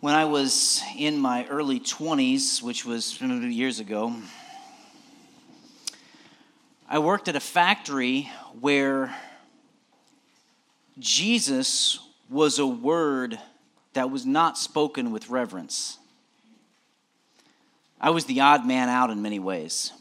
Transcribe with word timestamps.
When 0.00 0.14
I 0.14 0.26
was 0.26 0.80
in 0.96 1.18
my 1.18 1.44
early 1.46 1.80
20s, 1.80 2.62
which 2.62 2.84
was 2.84 3.20
years 3.20 3.80
ago, 3.80 4.14
I 6.88 7.00
worked 7.00 7.26
at 7.26 7.34
a 7.34 7.40
factory 7.40 8.30
where 8.60 9.12
Jesus 11.00 11.98
was 12.30 12.60
a 12.60 12.66
word 12.66 13.40
that 13.94 14.08
was 14.08 14.24
not 14.24 14.56
spoken 14.56 15.10
with 15.10 15.30
reverence. 15.30 15.98
I 18.00 18.10
was 18.10 18.24
the 18.26 18.40
odd 18.40 18.64
man 18.64 18.88
out 18.88 19.10
in 19.10 19.20
many 19.20 19.40
ways. 19.40 19.92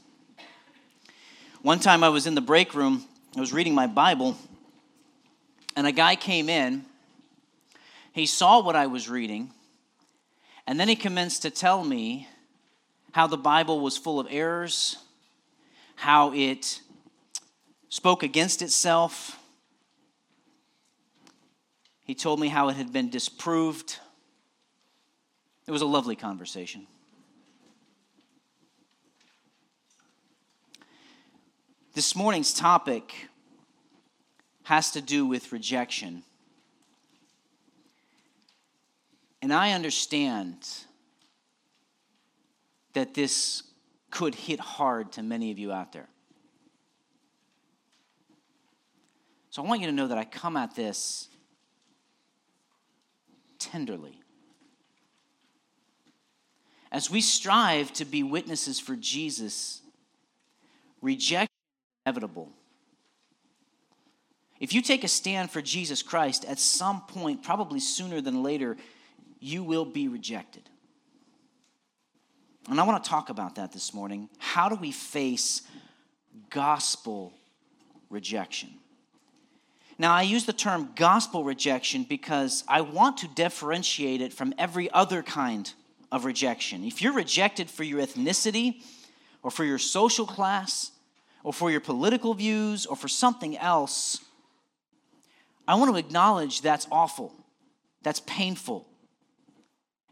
One 1.63 1.79
time 1.79 2.03
I 2.03 2.09
was 2.09 2.27
in 2.27 2.35
the 2.35 2.41
break 2.41 2.75
room, 2.75 3.03
I 3.35 3.39
was 3.39 3.51
reading 3.51 3.73
my 3.73 3.87
Bible, 3.87 4.37
and 5.75 5.87
a 5.87 5.91
guy 5.91 6.15
came 6.15 6.49
in. 6.49 6.85
He 8.13 8.27
saw 8.27 8.61
what 8.61 8.75
I 8.75 8.85
was 8.85 9.09
reading 9.09 9.53
and 10.67 10.77
then 10.77 10.89
he 10.89 10.97
commenced 10.97 11.43
to 11.43 11.49
tell 11.49 11.83
me 11.85 12.27
how 13.13 13.25
the 13.25 13.37
Bible 13.37 13.79
was 13.79 13.97
full 13.97 14.19
of 14.19 14.27
errors, 14.29 14.97
how 15.95 16.33
it 16.33 16.81
spoke 17.87 18.21
against 18.21 18.61
itself. 18.61 19.39
He 22.03 22.13
told 22.13 22.41
me 22.41 22.49
how 22.49 22.67
it 22.67 22.75
had 22.75 22.91
been 22.91 23.09
disproved. 23.09 23.97
It 25.65 25.71
was 25.71 25.81
a 25.81 25.85
lovely 25.85 26.17
conversation. 26.17 26.85
This 31.93 32.13
morning's 32.13 32.53
topic 32.53 33.29
has 34.63 34.91
to 34.91 35.01
do 35.01 35.25
with 35.25 35.53
rejection. 35.53 36.23
And 39.41 39.53
I 39.53 39.73
understand 39.73 40.67
that 42.93 43.13
this 43.13 43.63
could 44.09 44.33
hit 44.33 44.59
hard 44.59 45.11
to 45.13 45.23
many 45.23 45.51
of 45.51 45.59
you 45.59 45.71
out 45.71 45.93
there. 45.93 46.09
So 49.49 49.63
I 49.63 49.67
want 49.67 49.81
you 49.81 49.87
to 49.87 49.93
know 49.93 50.07
that 50.07 50.17
I 50.17 50.25
come 50.25 50.57
at 50.57 50.75
this 50.75 51.29
tenderly. 53.59 54.19
As 56.91 57.11
we 57.11 57.21
strive 57.21 57.91
to 57.93 58.05
be 58.05 58.23
witnesses 58.23 58.79
for 58.79 58.95
Jesus, 58.95 59.81
rejection 61.01 61.45
is 61.45 62.01
inevitable. 62.05 62.51
If 64.59 64.73
you 64.73 64.81
take 64.81 65.03
a 65.03 65.07
stand 65.07 65.51
for 65.51 65.61
Jesus 65.61 66.01
Christ, 66.01 66.45
at 66.45 66.59
some 66.59 67.01
point, 67.01 67.43
probably 67.43 67.79
sooner 67.79 68.21
than 68.21 68.41
later, 68.41 68.77
you 69.39 69.63
will 69.63 69.85
be 69.85 70.07
rejected. 70.07 70.69
And 72.69 72.79
I 72.79 72.83
want 72.83 73.03
to 73.03 73.09
talk 73.09 73.29
about 73.29 73.55
that 73.55 73.71
this 73.71 73.93
morning. 73.93 74.29
How 74.39 74.67
do 74.67 74.75
we 74.75 74.91
face 74.91 75.61
gospel 76.49 77.33
rejection? 78.09 78.69
Now, 79.99 80.13
I 80.13 80.21
use 80.21 80.45
the 80.45 80.53
term 80.53 80.89
gospel 80.95 81.43
rejection 81.43 82.03
because 82.03 82.63
I 82.67 82.81
want 82.81 83.17
to 83.19 83.27
differentiate 83.27 84.21
it 84.21 84.31
from 84.31 84.53
every 84.57 84.91
other 84.91 85.23
kind 85.23 85.71
of 86.11 86.25
rejection. 86.25 86.83
If 86.83 87.01
you're 87.01 87.13
rejected 87.13 87.69
for 87.69 87.83
your 87.83 88.01
ethnicity, 88.01 88.81
or 89.43 89.51
for 89.51 89.63
your 89.63 89.77
social 89.77 90.25
class, 90.25 90.91
or 91.43 91.53
for 91.53 91.71
your 91.71 91.79
political 91.79 92.33
views, 92.33 92.85
or 92.85 92.95
for 92.95 93.07
something 93.07 93.57
else, 93.57 94.19
I 95.67 95.75
want 95.75 95.91
to 95.91 95.97
acknowledge 95.97 96.61
that's 96.61 96.87
awful, 96.91 97.33
that's 98.03 98.19
painful, 98.21 98.87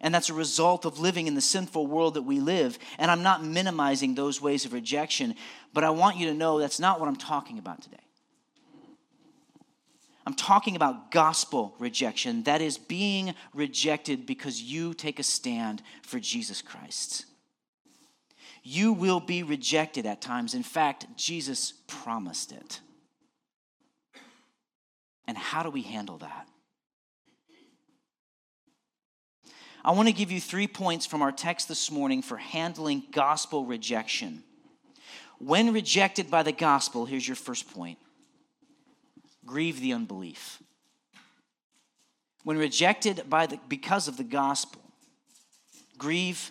and 0.06 0.14
that's 0.14 0.30
a 0.30 0.36
result 0.36 0.86
of 0.86 1.00
living 1.00 1.26
in 1.26 1.34
the 1.34 1.42
sinful 1.42 1.88
world 1.88 2.14
that 2.14 2.22
we 2.22 2.40
live. 2.40 2.78
And 3.00 3.10
I'm 3.10 3.24
not 3.24 3.44
minimizing 3.44 4.14
those 4.14 4.40
ways 4.40 4.64
of 4.64 4.72
rejection, 4.72 5.34
but 5.74 5.84
I 5.84 5.90
want 5.90 6.18
you 6.18 6.28
to 6.28 6.34
know 6.36 6.60
that's 6.60 6.80
not 6.80 7.00
what 7.00 7.10
I'm 7.10 7.16
talking 7.16 7.58
about 7.58 7.82
today. 7.82 7.98
I'm 10.28 10.36
talking 10.36 10.76
about 10.76 11.10
gospel 11.10 11.74
rejection. 11.80 12.44
That 12.44 12.62
is 12.62 12.78
being 12.78 13.34
rejected 13.52 14.28
because 14.28 14.62
you 14.62 14.94
take 14.94 15.18
a 15.18 15.24
stand 15.24 15.82
for 16.04 16.20
Jesus 16.20 16.62
Christ. 16.62 17.26
You 18.62 18.94
will 18.94 19.20
be 19.20 19.42
rejected 19.42 20.06
at 20.06 20.22
times. 20.22 20.54
In 20.54 20.62
fact, 20.62 21.08
Jesus 21.18 21.74
promised 21.88 22.52
it. 22.52 22.80
And 25.28 25.36
how 25.36 25.64
do 25.64 25.72
we 25.72 25.82
handle 25.82 26.20
that? 26.20 26.48
I 29.86 29.92
want 29.92 30.08
to 30.08 30.14
give 30.14 30.32
you 30.32 30.42
three 30.42 30.68
points 30.68 31.06
from 31.06 31.22
our 31.22 31.32
text 31.32 31.68
this 31.68 31.92
morning 31.92 32.24
for 32.24 32.38
handling 32.38 33.04
gospel 33.12 33.68
rejection. 33.68 34.42
When 35.38 35.72
rejected 35.72 36.32
by 36.32 36.42
the 36.42 36.52
gospel, 36.52 37.06
here's 37.06 37.28
your 37.28 37.36
first 37.36 37.72
point 37.72 38.00
grieve 39.46 39.80
the 39.80 39.94
unbelief. 39.94 40.60
When 42.44 42.58
rejected 42.58 43.30
by 43.30 43.46
the, 43.46 43.60
because 43.68 44.08
of 44.08 44.18
the 44.18 44.24
gospel, 44.24 44.82
grieve 46.00 46.50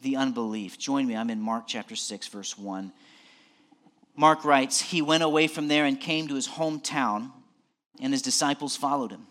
the 0.00 0.16
unbelief. 0.16 0.78
Join 0.78 1.06
me, 1.06 1.14
I'm 1.14 1.28
in 1.28 1.42
Mark 1.42 1.64
chapter 1.66 1.96
6, 1.96 2.28
verse 2.28 2.56
1. 2.56 2.92
Mark 4.16 4.42
writes, 4.42 4.80
He 4.80 5.02
went 5.02 5.22
away 5.22 5.48
from 5.48 5.68
there 5.68 5.84
and 5.84 6.00
came 6.00 6.28
to 6.28 6.34
his 6.34 6.48
hometown, 6.48 7.30
and 8.00 8.14
his 8.14 8.22
disciples 8.22 8.74
followed 8.74 9.10
him. 9.10 9.26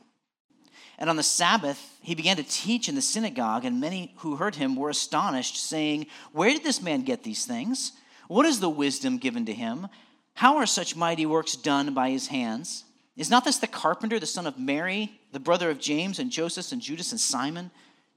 And 1.03 1.09
on 1.09 1.17
the 1.17 1.21
Sabbath, 1.21 1.97
he 2.01 2.15
began 2.15 2.37
to 2.37 2.43
teach 2.43 2.87
in 2.87 2.95
the 2.95 3.01
synagogue, 3.01 3.65
and 3.65 3.81
many 3.81 4.13
who 4.19 4.37
heard 4.37 4.55
him 4.55 4.77
were 4.77 4.89
astonished, 4.89 5.57
saying, 5.57 6.05
Where 6.31 6.49
did 6.49 6.63
this 6.63 6.81
man 6.81 7.01
get 7.01 7.23
these 7.23 7.43
things? 7.43 7.91
What 8.29 8.45
is 8.45 8.61
the 8.61 8.69
wisdom 8.69 9.17
given 9.17 9.45
to 9.47 9.53
him? 9.53 9.89
How 10.33 10.55
are 10.55 10.65
such 10.65 10.95
mighty 10.95 11.25
works 11.25 11.57
done 11.57 11.93
by 11.93 12.11
his 12.11 12.27
hands? 12.27 12.85
Is 13.17 13.29
not 13.29 13.43
this 13.43 13.57
the 13.57 13.67
carpenter, 13.67 14.17
the 14.17 14.25
son 14.25 14.47
of 14.47 14.57
Mary, 14.57 15.19
the 15.33 15.41
brother 15.41 15.69
of 15.69 15.77
James 15.77 16.19
and 16.19 16.31
Joseph 16.31 16.71
and 16.71 16.81
Judas 16.81 17.11
and 17.11 17.19
Simon? 17.19 17.69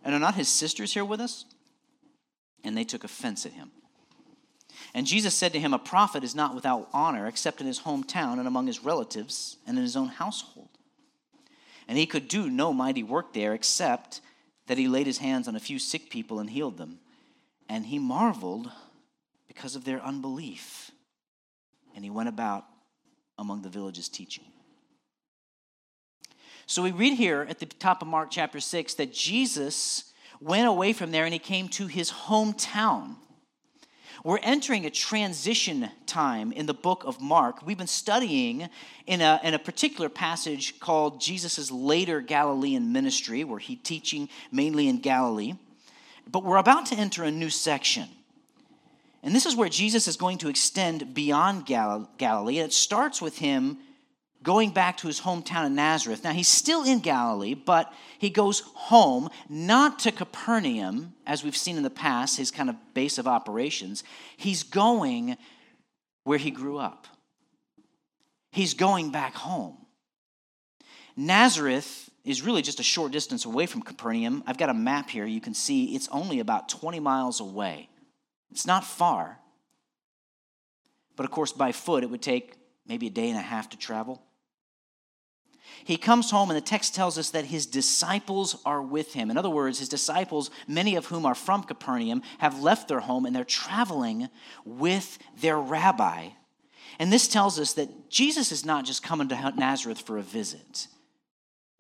And 0.05 0.15
are 0.15 0.21
not 0.21 0.37
his 0.37 0.47
sisters 0.49 0.95
here 0.95 1.05
with 1.05 1.21
us? 1.21 1.45
And 2.63 2.77
they 2.77 2.85
took 2.85 3.03
offense 3.03 3.45
at 3.45 3.53
him. 3.55 3.73
And 4.95 5.09
Jesus 5.09 5.35
said 5.35 5.53
to 5.55 5.59
him, 5.59 5.75
A 5.75 5.79
prophet 5.81 6.23
is 6.23 6.37
not 6.37 6.55
without 6.55 6.89
honor 6.93 7.27
except 7.27 7.61
in 7.61 7.67
his 7.67 7.81
hometown 7.81 8.39
and 8.39 8.47
among 8.47 8.69
his 8.69 8.85
relatives 8.85 9.57
and 9.67 9.77
in 9.77 9.83
his 9.83 9.97
own 9.97 10.07
household. 10.07 10.69
And 11.89 11.97
he 11.97 12.07
could 12.07 12.29
do 12.29 12.51
no 12.51 12.73
mighty 12.73 13.03
work 13.03 13.33
there 13.33 13.55
except 13.55 14.21
that 14.67 14.79
he 14.79 14.89
laid 14.89 15.07
his 15.07 15.19
hands 15.19 15.47
on 15.47 15.57
a 15.57 15.61
few 15.61 15.79
sick 15.79 16.11
people 16.11 16.41
and 16.41 16.51
healed 16.51 16.79
them. 16.79 16.99
And 17.69 17.87
he 17.87 17.99
marveled 17.99 18.71
because 19.47 19.77
of 19.77 19.85
their 19.85 20.03
unbelief. 20.03 20.91
And 21.95 22.05
he 22.05 22.11
went 22.11 22.29
about 22.29 22.65
among 23.39 23.63
the 23.63 23.69
villages 23.69 24.09
teaching. 24.09 24.45
So 26.67 26.83
we 26.83 26.91
read 26.91 27.15
here 27.15 27.47
at 27.49 27.61
the 27.61 27.67
top 27.67 28.03
of 28.03 28.09
Mark 28.09 28.29
chapter 28.31 28.59
6 28.59 28.95
that 28.95 29.13
Jesus 29.13 30.13
went 30.41 30.67
away 30.67 30.93
from 30.93 31.13
there 31.13 31.25
and 31.25 31.33
he 31.33 31.39
came 31.39 31.69
to 31.69 31.87
his 31.87 32.11
hometown. 32.11 33.17
We're 34.25 34.39
entering 34.39 34.87
a 34.87 34.91
transition 34.91 35.91
time 36.07 36.53
in 36.53 36.67
the 36.67 36.75
book 36.75 37.05
of 37.05 37.21
Mark. 37.21 37.65
We've 37.67 37.79
been 37.79 37.87
studying 37.87 38.69
in 39.07 39.21
a, 39.21 39.41
in 39.43 39.55
a 39.55 39.59
particular 39.59 40.09
passage 40.09 40.81
called 40.81 41.21
Jesus' 41.21 41.71
later 41.71 42.21
Galilean 42.21 42.93
ministry, 42.93 43.45
where 43.45 43.59
he's 43.59 43.79
teaching 43.83 44.29
mainly 44.51 44.89
in 44.89 45.01
Galilee. 45.01 45.55
But 46.31 46.45
we're 46.45 46.57
about 46.57 46.87
to 46.87 46.97
enter 46.97 47.25
a 47.25 47.31
new 47.31 47.51
section. 47.51 48.09
And 49.23 49.35
this 49.35 49.47
is 49.47 49.57
where 49.57 49.69
Jesus 49.69 50.09
is 50.09 50.17
going 50.17 50.39
to 50.39 50.49
extend 50.49 51.15
beyond 51.15 51.67
Galilee. 51.67 52.59
And 52.59 52.69
it 52.69 52.73
starts 52.73 53.21
with 53.21 53.39
him 53.39 53.79
going 54.43 54.71
back 54.71 54.97
to 54.99 55.07
his 55.07 55.21
hometown 55.21 55.67
of 55.67 55.73
Nazareth. 55.73 56.23
Now, 56.23 56.33
he's 56.33 56.49
still 56.49 56.85
in 56.85 57.01
Galilee, 57.01 57.55
but 57.55 57.93
he 58.19 58.31
goes 58.31 58.61
home, 58.61 59.29
not 59.49 59.99
to 60.01 60.13
Capernaum, 60.13 61.15
as 61.27 61.43
we've 61.43 61.57
seen 61.57 61.77
in 61.77 61.83
the 61.83 61.91
past, 61.91 62.37
his 62.37 62.51
kind 62.51 62.71
of 62.71 62.77
base 62.95 63.19
of 63.19 63.27
operations. 63.27 64.05
He's 64.37 64.63
going 64.63 65.37
where 66.25 66.39
he 66.39 66.51
grew 66.51 66.79
up, 66.79 67.07
he's 68.51 68.75
going 68.75 69.11
back 69.11 69.35
home. 69.35 69.77
Nazareth 71.17 72.11
is 72.25 72.43
really 72.43 72.61
just 72.61 72.81
a 72.81 72.83
short 72.83 73.13
distance 73.13 73.47
away 73.47 73.67
from 73.67 73.81
Capernaum. 73.81 74.43
I've 74.47 74.59
got 74.59 74.69
a 74.69 74.75
map 74.75 75.09
here. 75.09 75.25
You 75.25 75.41
can 75.41 75.55
see 75.55 75.95
it's 75.95 76.09
only 76.13 76.41
about 76.41 76.69
20 76.69 77.01
miles 77.01 77.41
away. 77.41 77.89
It's 78.51 78.67
not 78.67 78.85
far. 78.85 79.39
But 81.15 81.25
of 81.25 81.31
course, 81.31 81.53
by 81.53 81.73
foot, 81.73 82.03
it 82.03 82.11
would 82.11 82.21
take 82.21 82.57
maybe 82.87 83.07
a 83.07 83.11
day 83.11 83.31
and 83.31 83.39
a 83.39 83.43
half 83.43 83.71
to 83.71 83.79
travel. 83.79 84.23
He 85.87 85.97
comes 85.97 86.33
home, 86.33 86.51
and 86.51 86.57
the 86.57 86.61
text 86.61 86.97
tells 86.97 87.17
us 87.17 87.31
that 87.31 87.45
his 87.45 87.65
disciples 87.65 88.61
are 88.67 88.83
with 88.83 89.13
him. 89.13 89.31
In 89.31 89.39
other 89.39 89.49
words, 89.49 89.79
his 89.79 89.89
disciples, 89.89 90.51
many 90.67 90.97
of 90.97 91.07
whom 91.07 91.25
are 91.25 91.37
from 91.37 91.63
Capernaum, 91.63 92.23
have 92.39 92.61
left 92.61 92.89
their 92.89 92.99
home 92.99 93.25
and 93.25 93.37
they're 93.37 93.45
traveling 93.45 94.29
with 94.65 95.17
their 95.41 95.57
rabbi. 95.57 96.31
And 96.99 97.13
this 97.13 97.29
tells 97.29 97.61
us 97.61 97.75
that 97.75 98.11
Jesus 98.11 98.51
is 98.51 98.67
not 98.67 98.85
just 98.85 99.05
coming 99.05 99.29
to 99.29 99.53
Nazareth 99.57 100.01
for 100.01 100.19
a 100.19 100.23
visit, 100.23 100.89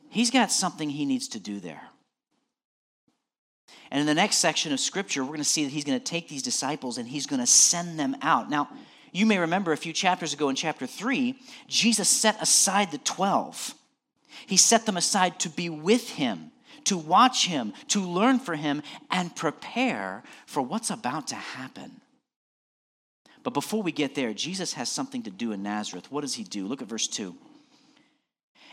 he's 0.08 0.31
got 0.31 0.53
something 0.53 0.88
he 0.88 1.05
needs 1.05 1.26
to 1.29 1.41
do 1.41 1.58
there. 1.58 1.82
And 3.91 4.00
in 4.00 4.06
the 4.06 4.14
next 4.14 4.37
section 4.37 4.73
of 4.73 4.79
scripture, 4.79 5.23
we're 5.23 5.31
going 5.31 5.38
to 5.38 5.44
see 5.44 5.64
that 5.64 5.73
he's 5.73 5.85
going 5.85 5.99
to 5.99 6.05
take 6.05 6.29
these 6.29 6.44
disciples 6.44 6.97
and 6.97 7.08
he's 7.08 7.26
going 7.26 7.41
to 7.41 7.47
send 7.47 7.99
them 7.99 8.14
out. 8.23 8.49
Now, 8.49 8.69
you 9.11 9.26
may 9.26 9.38
remember 9.38 9.73
a 9.73 9.76
few 9.76 9.93
chapters 9.93 10.32
ago 10.32 10.49
in 10.49 10.55
chapter 10.55 10.87
3, 10.87 11.35
Jesus 11.67 12.08
set 12.08 12.41
aside 12.41 12.93
the 12.93 12.99
12. 12.99 13.75
He 14.47 14.56
set 14.56 14.87
them 14.87 14.97
aside 14.97 15.41
to 15.41 15.49
be 15.49 15.69
with 15.69 16.11
him, 16.11 16.50
to 16.85 16.99
watch 16.99 17.47
him, 17.47 17.73
to 17.88 18.00
learn 18.00 18.38
for 18.38 18.56
him, 18.56 18.83
and 19.11 19.35
prepare 19.35 20.23
for 20.47 20.62
what's 20.62 20.91
about 20.91 21.29
to 21.29 21.35
happen. 21.35 22.00
But 23.43 23.55
before 23.55 23.83
we 23.83 23.93
get 23.93 24.15
there, 24.15 24.35
Jesus 24.35 24.73
has 24.73 24.91
something 24.91 25.23
to 25.23 25.31
do 25.31 25.53
in 25.53 25.62
Nazareth. 25.62 26.11
What 26.11 26.23
does 26.23 26.35
he 26.35 26.43
do? 26.43 26.67
Look 26.67 26.83
at 26.83 26.88
verse 26.88 27.06
2. 27.06 27.35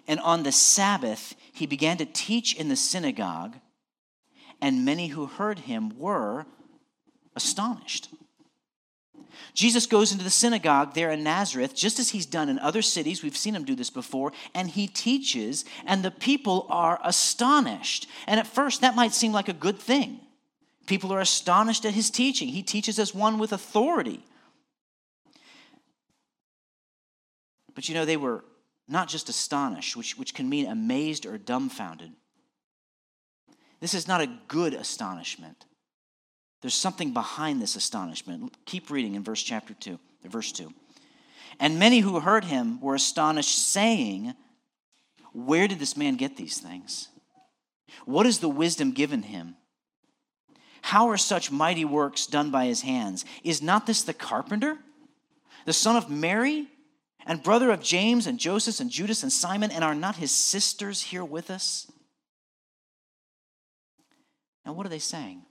And 0.08 0.20
on 0.20 0.44
the 0.44 0.52
Sabbath, 0.52 1.36
he 1.54 1.66
began 1.66 1.98
to 1.98 2.06
teach 2.06 2.56
in 2.56 2.70
the 2.70 2.76
synagogue, 2.76 3.56
and 4.62 4.84
many 4.84 5.08
who 5.08 5.28
heard 5.28 5.60
him 5.60 5.98
were 5.98 6.46
astonished. 7.36 8.10
Jesus 9.54 9.86
goes 9.86 10.12
into 10.12 10.24
the 10.24 10.30
synagogue 10.30 10.94
there 10.94 11.12
in 11.12 11.24
Nazareth, 11.24 11.76
just 11.76 12.00
as 12.00 12.10
he's 12.10 12.26
done 12.26 12.50
in 12.50 12.60
other 12.60 12.82
cities. 12.82 13.24
We've 13.24 13.38
seen 13.38 13.56
him 13.56 13.66
do 13.66 13.76
this 13.76 13.90
before, 13.90 14.34
and 14.54 14.70
he 14.70 14.88
teaches, 14.88 15.66
and 15.86 16.04
the 16.04 16.12
people 16.12 16.66
are 16.70 17.00
astonished. 17.04 18.08
And 18.28 18.40
at 18.40 18.48
first, 18.48 18.82
that 18.82 18.96
might 18.96 19.14
seem 19.14 19.32
like 19.32 19.50
a 19.50 19.54
good 19.54 19.80
thing. 19.80 20.20
People 20.86 21.14
are 21.14 21.20
astonished 21.20 21.86
at 21.86 21.94
his 21.94 22.10
teaching. 22.10 22.50
He 22.50 22.64
teaches 22.64 23.00
as 23.00 23.16
one 23.16 23.38
with 23.38 23.54
authority. 23.54 24.26
But 27.76 27.88
you 27.88 27.96
know, 27.96 28.06
they 28.06 28.18
were 28.18 28.44
not 28.88 29.08
just 29.08 29.30
astonished, 29.30 29.96
which, 29.96 30.18
which 30.18 30.34
can 30.34 30.50
mean 30.50 30.68
amazed 30.68 31.26
or 31.26 31.38
dumbfounded. 31.38 32.12
This 33.80 33.94
is 33.94 34.08
not 34.08 34.22
a 34.22 34.28
good 34.48 34.74
astonishment. 34.74 35.66
There's 36.64 36.74
something 36.74 37.12
behind 37.12 37.62
this 37.62 37.76
astonishment. 37.76 38.56
Keep 38.66 38.90
reading 38.90 39.16
in 39.16 39.24
verse 39.24 39.44
chapter 39.44 39.74
2, 39.74 40.00
verse 40.24 40.50
2. 40.54 40.74
And 41.60 41.78
many 41.78 42.00
who 42.00 42.22
heard 42.22 42.46
him 42.46 42.80
were 42.80 42.96
astonished, 42.96 43.68
saying, 43.68 44.34
Where 45.34 45.68
did 45.68 45.80
this 45.80 45.98
man 45.98 46.16
get 46.16 46.38
these 46.38 46.60
things? 46.60 47.10
What 48.06 48.26
is 48.26 48.40
the 48.40 48.48
wisdom 48.48 48.94
given 48.94 49.24
him? 49.24 49.58
How 50.84 51.10
are 51.10 51.18
such 51.18 51.52
mighty 51.52 51.84
works 51.84 52.28
done 52.28 52.50
by 52.50 52.68
his 52.68 52.82
hands? 52.82 53.26
Is 53.44 53.62
not 53.62 53.86
this 53.86 54.04
the 54.04 54.14
carpenter, 54.14 54.78
the 55.66 55.74
son 55.74 55.98
of 55.98 56.10
Mary, 56.10 56.70
and 57.26 57.44
brother 57.44 57.72
of 57.72 57.82
James 57.82 58.26
and 58.26 58.40
Joseph 58.40 58.80
and 58.80 58.90
Judas 58.90 59.22
and 59.22 59.34
Simon, 59.34 59.70
and 59.70 59.84
are 59.84 59.94
not 59.94 60.16
his 60.16 60.32
sisters 60.32 61.02
here 61.02 61.26
with 61.26 61.52
us? 61.52 61.92
Now, 64.66 64.72
what 64.72 64.86
are 64.86 64.90
they 64.90 65.00
saying? 65.00 65.42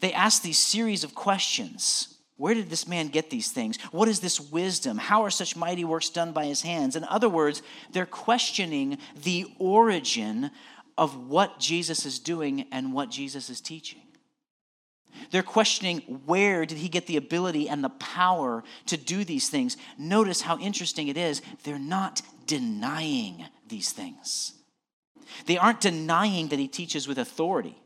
They 0.00 0.12
ask 0.12 0.42
these 0.42 0.58
series 0.58 1.04
of 1.04 1.14
questions. 1.14 2.14
Where 2.36 2.54
did 2.54 2.70
this 2.70 2.86
man 2.86 3.08
get 3.08 3.30
these 3.30 3.50
things? 3.50 3.80
What 3.90 4.08
is 4.08 4.20
this 4.20 4.40
wisdom? 4.40 4.96
How 4.96 5.22
are 5.24 5.30
such 5.30 5.56
mighty 5.56 5.84
works 5.84 6.08
done 6.08 6.32
by 6.32 6.46
his 6.46 6.62
hands? 6.62 6.94
In 6.94 7.02
other 7.04 7.28
words, 7.28 7.62
they're 7.92 8.06
questioning 8.06 8.98
the 9.24 9.46
origin 9.58 10.52
of 10.96 11.28
what 11.28 11.58
Jesus 11.58 12.06
is 12.06 12.20
doing 12.20 12.66
and 12.70 12.92
what 12.92 13.10
Jesus 13.10 13.50
is 13.50 13.60
teaching. 13.60 14.02
They're 15.30 15.42
questioning 15.42 15.98
where 16.26 16.64
did 16.64 16.78
he 16.78 16.88
get 16.88 17.06
the 17.06 17.16
ability 17.16 17.68
and 17.68 17.82
the 17.82 17.88
power 17.88 18.62
to 18.86 18.96
do 18.96 19.24
these 19.24 19.48
things. 19.48 19.76
Notice 19.98 20.42
how 20.42 20.58
interesting 20.58 21.08
it 21.08 21.16
is. 21.16 21.42
They're 21.64 21.78
not 21.78 22.22
denying 22.46 23.44
these 23.66 23.90
things. 23.90 24.52
They 25.46 25.58
aren't 25.58 25.80
denying 25.80 26.48
that 26.48 26.58
he 26.58 26.68
teaches 26.68 27.08
with 27.08 27.18
authority. 27.18 27.76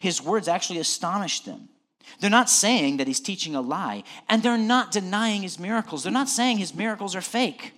His 0.00 0.22
words 0.22 0.48
actually 0.48 0.78
astonish 0.78 1.40
them. 1.40 1.68
They're 2.20 2.30
not 2.30 2.50
saying 2.50 2.96
that 2.98 3.06
he's 3.06 3.20
teaching 3.20 3.54
a 3.54 3.60
lie, 3.60 4.04
and 4.28 4.42
they're 4.42 4.58
not 4.58 4.92
denying 4.92 5.42
his 5.42 5.58
miracles. 5.58 6.02
They're 6.02 6.12
not 6.12 6.28
saying 6.28 6.58
his 6.58 6.74
miracles 6.74 7.14
are 7.16 7.20
fake. 7.20 7.72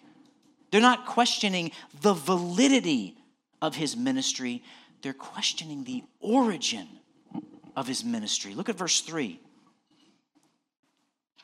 They're 0.70 0.80
not 0.80 1.06
questioning 1.06 1.70
the 2.00 2.14
validity 2.14 3.16
of 3.62 3.76
his 3.76 3.96
ministry. 3.96 4.62
They're 5.02 5.12
questioning 5.12 5.84
the 5.84 6.02
origin 6.20 6.88
of 7.76 7.86
his 7.86 8.04
ministry. 8.04 8.54
Look 8.54 8.68
at 8.68 8.76
verse 8.76 9.00
3. 9.00 9.40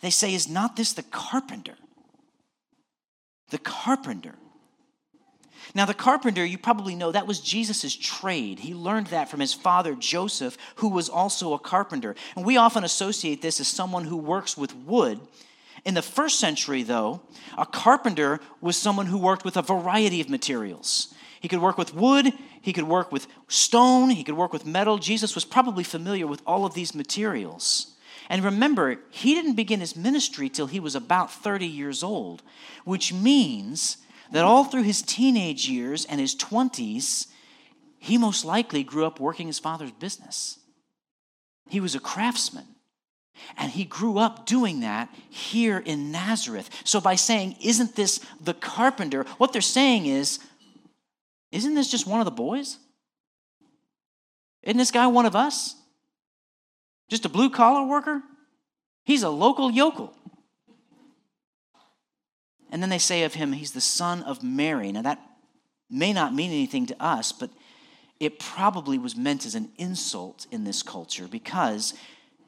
They 0.01 0.11
say, 0.11 0.35
Is 0.35 0.49
not 0.49 0.77
this 0.77 0.93
the 0.93 1.03
carpenter? 1.03 1.77
The 3.51 3.59
carpenter 3.59 4.35
now, 5.75 5.85
the 5.85 5.95
carpenter, 5.95 6.45
you 6.45 6.59
probably 6.59 6.95
know, 6.95 7.12
that 7.12 7.27
was 7.27 7.41
Jesus' 7.41 7.95
trade. 7.95 8.61
He 8.61 8.75
learned 8.75 9.09
that 9.09 9.31
from 9.31 9.41
his 9.41 9.55
father 9.55 9.95
Joseph, 9.95 10.57
who 10.77 10.89
was 10.89 11.09
also 11.09 11.53
a 11.53 11.59
carpenter. 11.59 12.17
And 12.35 12.45
we 12.45 12.57
often 12.57 12.83
associate 12.83 13.41
this 13.41 13.61
as 13.61 13.69
someone 13.69 14.05
who 14.05 14.17
works 14.17 14.57
with 14.57 14.75
wood. 14.75 15.21
In 15.85 15.95
the 15.95 16.03
first 16.03 16.41
century, 16.41 16.83
though, 16.83 17.23
a 17.57 17.65
carpenter 17.65 18.41
was 18.61 18.77
someone 18.77 19.07
who 19.07 19.19
worked 19.19 19.45
with 19.45 19.57
a 19.57 19.62
variety 19.62 20.21
of 20.21 20.29
materials. 20.29 21.15
He 21.41 21.49
could 21.49 21.62
work 21.62 21.79
with 21.79 21.95
wood, 21.95 22.33
he 22.61 22.73
could 22.73 22.85
work 22.85 23.11
with 23.11 23.27
stone, 23.49 24.11
he 24.11 24.25
could 24.25 24.37
work 24.37 24.53
with 24.53 24.67
metal. 24.67 24.99
Jesus 24.99 25.35
was 25.35 25.45
probably 25.45 25.85
familiar 25.85 26.27
with 26.27 26.43
all 26.47 26.67
of 26.67 26.75
these 26.75 26.95
materials. 26.95 27.95
And 28.29 28.45
remember, 28.45 28.99
he 29.11 29.35
didn't 29.35 29.55
begin 29.55 29.81
his 29.81 29.97
ministry 29.97 30.49
till 30.49 30.67
he 30.67 30.81
was 30.81 30.95
about 30.95 31.33
30 31.33 31.67
years 31.67 32.03
old, 32.03 32.43
which 32.85 33.12
means 33.12 33.97
that 34.32 34.44
all 34.44 34.65
through 34.65 34.82
his 34.82 35.03
teenage 35.03 35.69
years 35.69 36.05
and 36.05 36.21
his 36.21 36.35
20s, 36.37 37.27
he 37.99 38.17
most 38.17 38.44
likely 38.44 38.82
grew 38.82 39.05
up 39.05 39.21
working 39.21 39.47
his 39.47 39.59
father's 39.59 39.93
business. 39.93 40.59
He 41.69 41.81
was 41.81 41.94
a 41.94 42.00
craftsman. 42.00 42.67
And 43.56 43.71
he 43.71 43.85
grew 43.85 44.19
up 44.19 44.47
doing 44.47 44.81
that 44.81 45.09
here 45.31 45.79
in 45.79 46.12
Nazareth. 46.12 46.69
So, 46.85 47.00
by 47.00 47.15
saying, 47.15 47.56
Isn't 47.62 47.97
this 47.97 48.21
the 48.41 48.55
carpenter? 48.55 49.25
What 49.38 49.53
they're 49.53 49.62
saying 49.62 50.06
is, 50.06 50.41
Isn't 51.50 51.75
this 51.75 51.91
just 51.91 52.06
one 52.06 52.21
of 52.21 52.26
the 52.26 52.33
boys? 52.33 52.79
Isn't 54.62 54.76
this 54.76 54.91
guy 54.91 55.06
one 55.06 55.26
of 55.26 55.35
us? 55.35 55.75
Just 57.09 57.25
a 57.25 57.31
blue 57.31 57.50
collar 57.50 57.87
worker? 57.87 58.23
He's 59.05 59.23
a 59.23 59.31
local 59.31 59.71
yokel. 59.71 60.15
And 62.70 62.82
then 62.82 62.90
they 62.90 62.99
say 62.99 63.25
of 63.25 63.34
him, 63.34 63.52
he's 63.52 63.72
the 63.72 63.81
son 63.81 64.22
of 64.22 64.43
Mary. 64.43 64.93
Now, 64.93 65.02
that 65.02 65.20
may 65.90 66.12
not 66.12 66.34
mean 66.34 66.50
anything 66.50 66.87
to 66.87 67.02
us, 67.02 67.32
but 67.32 67.50
it 68.20 68.38
probably 68.38 68.99
was 68.99 69.17
meant 69.17 69.46
as 69.46 69.55
an 69.55 69.70
insult 69.78 70.46
in 70.50 70.64
this 70.64 70.82
culture 70.82 71.26
because 71.28 71.95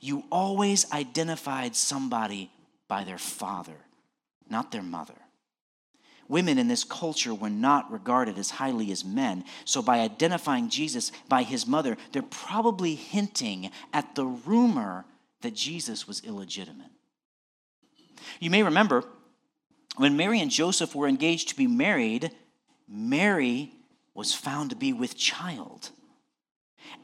you 0.01 0.25
always 0.31 0.91
identified 0.93 1.75
somebody 1.75 2.51
by 2.89 3.05
their 3.05 3.19
father, 3.19 3.77
not 4.49 4.71
their 4.71 4.83
mother. 4.83 5.15
Women 6.29 6.59
in 6.59 6.69
this 6.69 6.85
culture 6.85 7.35
were 7.35 7.51
not 7.51 7.91
regarded 7.91 8.39
as 8.39 8.51
highly 8.51 8.93
as 8.93 9.05
men. 9.05 9.45
So, 9.65 9.83
by 9.83 10.01
identifying 10.01 10.69
Jesus 10.69 11.13
by 11.29 11.43
his 11.43 11.67
mother, 11.67 11.97
they're 12.13 12.23
probably 12.23 12.95
hinting 12.95 13.71
at 13.93 14.15
the 14.15 14.25
rumor 14.25 15.05
that 15.43 15.55
Jesus 15.55 16.07
was 16.07 16.23
illegitimate. 16.25 16.91
You 18.41 18.51
may 18.51 18.63
remember 18.63 19.05
when 19.97 20.17
Mary 20.17 20.41
and 20.41 20.51
Joseph 20.51 20.95
were 20.95 21.09
engaged 21.09 21.51
to 21.51 21.57
be 21.57 21.67
married, 21.67 22.31
Mary 22.89 23.73
was 24.15 24.35
found 24.35 24.71
to 24.71 24.77
be 24.77 24.93
with 24.93 25.17
child. 25.17 25.91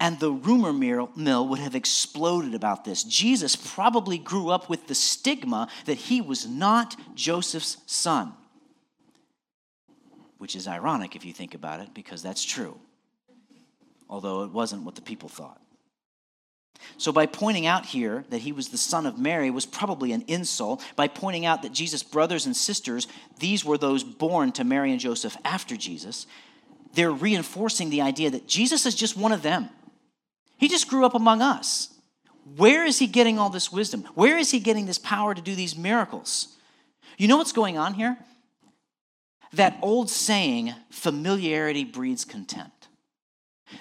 And 0.01 0.19
the 0.21 0.31
rumor 0.31 0.73
mill 0.73 1.49
would 1.49 1.59
have 1.59 1.75
exploded 1.75 2.55
about 2.55 2.85
this. 2.85 3.05
Jesus 3.05 3.57
probably 3.57 4.19
grew 4.19 4.51
up 4.51 4.69
with 4.69 4.87
the 4.87 4.95
stigma 4.95 5.69
that 5.87 5.97
he 5.97 6.21
was 6.21 6.47
not 6.47 6.97
Joseph's 7.15 7.79
son, 7.87 8.33
which 10.39 10.55
is 10.55 10.69
ironic 10.69 11.17
if 11.17 11.25
you 11.25 11.33
think 11.33 11.55
about 11.55 11.81
it, 11.81 11.95
because 11.95 12.23
that's 12.23 12.45
true, 12.45 12.79
although 14.09 14.45
it 14.45 14.51
wasn't 14.53 14.83
what 14.83 14.95
the 14.95 15.03
people 15.03 15.29
thought. 15.29 15.61
So, 16.97 17.13
by 17.13 17.27
pointing 17.27 17.67
out 17.67 17.87
here 17.87 18.25
that 18.31 18.41
he 18.41 18.53
was 18.53 18.69
the 18.69 18.79
son 18.79 19.07
of 19.07 19.19
Mary 19.19 19.51
was 19.51 19.67
probably 19.67 20.13
an 20.13 20.25
insult. 20.27 20.85
By 20.97 21.07
pointing 21.07 21.47
out 21.47 21.63
that 21.63 21.73
Jesus' 21.73 22.03
brothers 22.03 22.47
and 22.47 22.57
sisters, 22.57 23.07
these 23.39 23.65
were 23.65 23.79
those 23.79 24.03
born 24.03 24.53
to 24.53 24.65
Mary 24.65 24.91
and 24.91 25.01
Joseph 25.01 25.37
after 25.45 25.77
Jesus, 25.77 26.27
they're 26.95 27.13
reinforcing 27.13 27.91
the 27.91 28.03
idea 28.03 28.31
that 28.31 28.49
Jesus 28.49 28.87
is 28.87 28.95
just 28.95 29.17
one 29.17 29.33
of 29.33 29.43
them. 29.43 29.69
He 30.57 30.69
just 30.69 30.89
grew 30.89 31.05
up 31.05 31.15
among 31.15 31.43
us. 31.43 31.95
Where 32.57 32.85
is 32.85 32.99
he 32.99 33.07
getting 33.07 33.39
all 33.39 33.51
this 33.51 33.71
wisdom? 33.71 34.05
Where 34.15 34.39
is 34.39 34.51
he 34.51 34.59
getting 34.59 34.87
this 34.87 34.99
power 34.99 35.35
to 35.35 35.43
do 35.43 35.55
these 35.55 35.77
miracles? 35.77 36.57
You 37.17 37.29
know 37.29 37.37
what's 37.37 37.53
going 37.53 37.77
on 37.77 37.95
here? 37.95 38.17
That 39.53 39.79
old 39.83 40.11
saying, 40.11 40.75
familiarity 40.91 41.85
breeds 41.85 42.25
contempt. 42.25 42.78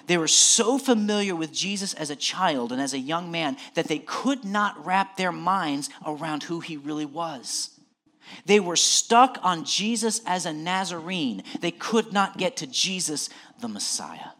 They 0.08 0.16
were 0.16 0.26
so 0.26 0.78
familiar 0.78 1.36
with 1.36 1.52
Jesus 1.52 1.92
as 1.92 2.08
a 2.08 2.16
child 2.16 2.72
and 2.72 2.80
as 2.80 2.94
a 2.94 2.98
young 2.98 3.30
man 3.30 3.58
that 3.74 3.88
they 3.88 3.98
could 3.98 4.42
not 4.42 4.84
wrap 4.84 5.16
their 5.16 5.32
minds 5.32 5.90
around 6.04 6.44
who 6.44 6.60
he 6.60 6.78
really 6.78 7.04
was. 7.04 7.78
They 8.46 8.58
were 8.58 8.76
stuck 8.76 9.38
on 9.42 9.64
Jesus 9.64 10.22
as 10.26 10.46
a 10.46 10.52
Nazarene. 10.52 11.42
They 11.60 11.70
could 11.70 12.12
not 12.12 12.38
get 12.38 12.56
to 12.56 12.66
Jesus, 12.66 13.28
the 13.60 13.68
Messiah. 13.68 14.30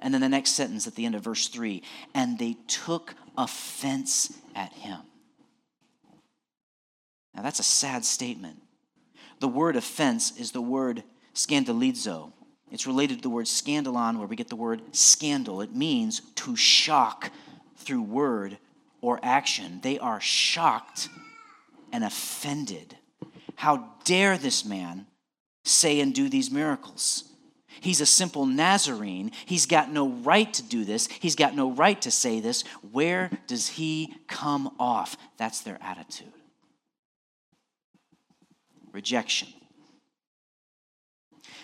And 0.00 0.14
then 0.14 0.20
the 0.20 0.28
next 0.28 0.52
sentence 0.52 0.86
at 0.86 0.94
the 0.94 1.04
end 1.04 1.16
of 1.16 1.24
verse 1.24 1.48
3 1.48 1.82
and 2.14 2.38
they 2.38 2.56
took 2.68 3.14
offense 3.36 4.32
at 4.54 4.72
him. 4.72 5.00
Now 7.34 7.42
that's 7.42 7.60
a 7.60 7.64
sad 7.64 8.04
statement. 8.04 8.62
The 9.40 9.48
word 9.48 9.74
offense 9.74 10.38
is 10.38 10.52
the 10.52 10.62
word 10.62 11.02
scandalizo. 11.34 12.32
It's 12.70 12.86
related 12.86 13.18
to 13.18 13.22
the 13.22 13.30
word 13.30 13.46
scandalon, 13.46 14.18
where 14.18 14.26
we 14.26 14.36
get 14.36 14.48
the 14.48 14.56
word 14.56 14.82
scandal. 14.92 15.60
It 15.60 15.74
means 15.74 16.20
to 16.36 16.56
shock 16.56 17.30
through 17.76 18.02
word 18.02 18.58
or 19.00 19.20
action. 19.22 19.80
They 19.82 19.98
are 19.98 20.20
shocked 20.20 21.08
and 21.92 22.02
offended. 22.02 22.96
How 23.54 23.88
dare 24.04 24.36
this 24.36 24.64
man 24.64 25.06
say 25.64 26.00
and 26.00 26.14
do 26.14 26.28
these 26.28 26.50
miracles? 26.50 27.24
He's 27.80 28.00
a 28.00 28.06
simple 28.06 28.46
Nazarene. 28.46 29.32
He's 29.44 29.66
got 29.66 29.92
no 29.92 30.08
right 30.08 30.52
to 30.54 30.62
do 30.62 30.84
this. 30.84 31.08
He's 31.20 31.36
got 31.36 31.54
no 31.54 31.70
right 31.70 32.00
to 32.02 32.10
say 32.10 32.40
this. 32.40 32.64
Where 32.90 33.30
does 33.46 33.68
he 33.68 34.14
come 34.26 34.74
off? 34.80 35.16
That's 35.36 35.60
their 35.60 35.78
attitude. 35.80 36.32
Rejection. 38.92 39.48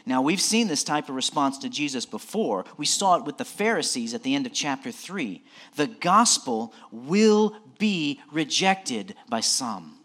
Now, 0.05 0.23
we've 0.23 0.41
seen 0.41 0.69
this 0.69 0.85
type 0.85 1.09
of 1.09 1.15
response 1.15 1.59
to 1.59 1.69
Jesus 1.69 2.07
before. 2.07 2.65
We 2.77 2.87
saw 2.87 3.17
it 3.17 3.25
with 3.25 3.39
the 3.39 3.45
Pharisees 3.45 4.15
at 4.15 4.23
the 4.23 4.35
end 4.35 4.47
of 4.47 4.53
chapter 4.53 4.91
3. 4.91 5.43
The 5.77 5.87
gospel 5.87 6.75
will 6.91 7.57
be 7.79 8.21
rejected 8.33 9.15
by 9.29 9.41
some. 9.41 9.99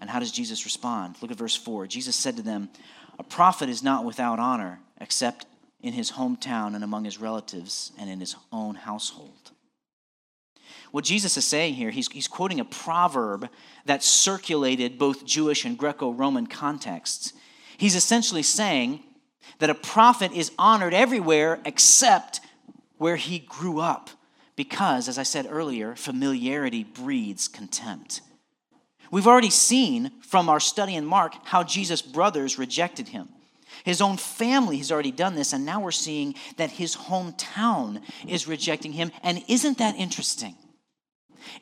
And 0.00 0.08
how 0.08 0.18
does 0.18 0.32
Jesus 0.32 0.64
respond? 0.64 1.16
Look 1.20 1.30
at 1.30 1.36
verse 1.36 1.56
4. 1.56 1.86
Jesus 1.86 2.16
said 2.16 2.36
to 2.36 2.42
them, 2.42 2.70
A 3.18 3.22
prophet 3.22 3.68
is 3.68 3.82
not 3.82 4.04
without 4.04 4.38
honor 4.38 4.80
except 5.00 5.46
in 5.80 5.92
his 5.92 6.12
hometown 6.12 6.74
and 6.74 6.82
among 6.82 7.04
his 7.04 7.20
relatives 7.20 7.92
and 7.98 8.10
in 8.10 8.20
his 8.20 8.34
own 8.50 8.74
household. 8.74 9.52
What 10.90 11.04
Jesus 11.04 11.36
is 11.36 11.46
saying 11.46 11.74
here, 11.74 11.90
he's, 11.90 12.10
he's 12.10 12.28
quoting 12.28 12.60
a 12.60 12.64
proverb 12.64 13.48
that 13.84 14.02
circulated 14.02 14.98
both 14.98 15.24
Jewish 15.24 15.64
and 15.64 15.78
Greco 15.78 16.10
Roman 16.10 16.46
contexts. 16.46 17.32
He's 17.80 17.96
essentially 17.96 18.42
saying 18.42 19.00
that 19.58 19.70
a 19.70 19.74
prophet 19.74 20.32
is 20.32 20.52
honored 20.58 20.92
everywhere 20.92 21.60
except 21.64 22.42
where 22.98 23.16
he 23.16 23.38
grew 23.38 23.80
up. 23.80 24.10
Because, 24.54 25.08
as 25.08 25.16
I 25.16 25.22
said 25.22 25.46
earlier, 25.48 25.94
familiarity 25.94 26.84
breeds 26.84 27.48
contempt. 27.48 28.20
We've 29.10 29.26
already 29.26 29.48
seen 29.48 30.10
from 30.20 30.50
our 30.50 30.60
study 30.60 30.94
in 30.94 31.06
Mark 31.06 31.32
how 31.44 31.64
Jesus' 31.64 32.02
brothers 32.02 32.58
rejected 32.58 33.08
him. 33.08 33.30
His 33.82 34.02
own 34.02 34.18
family 34.18 34.76
has 34.76 34.92
already 34.92 35.10
done 35.10 35.34
this, 35.34 35.54
and 35.54 35.64
now 35.64 35.80
we're 35.80 35.90
seeing 35.90 36.34
that 36.58 36.72
his 36.72 36.94
hometown 36.94 38.02
is 38.28 38.46
rejecting 38.46 38.92
him. 38.92 39.10
And 39.22 39.42
isn't 39.48 39.78
that 39.78 39.96
interesting? 39.96 40.54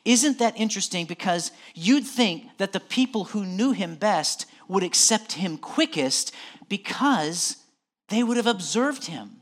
Isn't 0.03 0.39
that 0.39 0.57
interesting? 0.57 1.05
Because 1.05 1.53
you'd 1.73 2.05
think 2.05 2.57
that 2.57 2.73
the 2.73 2.81
people 2.81 3.23
who 3.23 3.45
knew 3.45 3.71
him 3.71 3.95
best 3.95 4.45
would 4.69 4.83
accept 4.83 5.33
him 5.33 5.57
quickest 5.57 6.33
because 6.69 7.57
they 8.07 8.23
would 8.23 8.37
have 8.37 8.47
observed 8.47 9.05
him. 9.05 9.41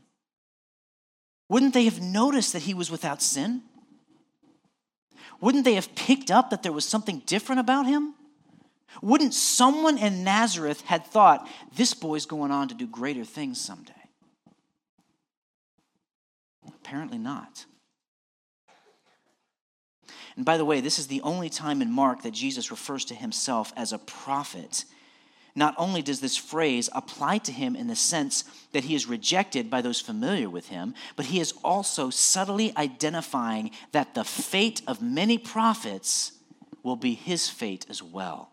Wouldn't 1.48 1.74
they 1.74 1.84
have 1.84 2.02
noticed 2.02 2.52
that 2.54 2.62
he 2.62 2.74
was 2.74 2.90
without 2.90 3.22
sin? 3.22 3.62
Wouldn't 5.40 5.64
they 5.64 5.74
have 5.74 5.94
picked 5.94 6.30
up 6.30 6.50
that 6.50 6.64
there 6.64 6.72
was 6.72 6.84
something 6.84 7.22
different 7.26 7.60
about 7.60 7.86
him? 7.86 8.14
Wouldn't 9.02 9.34
someone 9.34 9.98
in 9.98 10.24
Nazareth 10.24 10.80
had 10.82 11.06
thought, 11.06 11.46
this 11.76 11.94
boy's 11.94 12.26
going 12.26 12.50
on 12.50 12.68
to 12.68 12.74
do 12.74 12.86
greater 12.86 13.24
things 13.24 13.60
someday? 13.60 13.92
Apparently 16.66 17.18
not. 17.18 17.66
And 20.36 20.44
by 20.44 20.56
the 20.56 20.64
way, 20.64 20.80
this 20.80 20.98
is 20.98 21.06
the 21.06 21.20
only 21.22 21.50
time 21.50 21.82
in 21.82 21.92
Mark 21.92 22.22
that 22.22 22.32
Jesus 22.32 22.70
refers 22.70 23.04
to 23.06 23.14
himself 23.14 23.72
as 23.76 23.92
a 23.92 23.98
prophet 23.98 24.84
not 25.58 25.74
only 25.76 26.02
does 26.02 26.20
this 26.20 26.36
phrase 26.36 26.88
apply 26.92 27.38
to 27.38 27.52
him 27.52 27.74
in 27.74 27.88
the 27.88 27.96
sense 27.96 28.44
that 28.72 28.84
he 28.84 28.94
is 28.94 29.06
rejected 29.06 29.68
by 29.68 29.82
those 29.82 30.00
familiar 30.00 30.48
with 30.48 30.68
him, 30.68 30.94
but 31.16 31.26
he 31.26 31.40
is 31.40 31.52
also 31.64 32.10
subtly 32.10 32.72
identifying 32.76 33.70
that 33.92 34.14
the 34.14 34.24
fate 34.24 34.82
of 34.86 35.02
many 35.02 35.36
prophets 35.36 36.32
will 36.82 36.96
be 36.96 37.14
his 37.14 37.48
fate 37.48 37.86
as 37.88 38.02
well. 38.02 38.50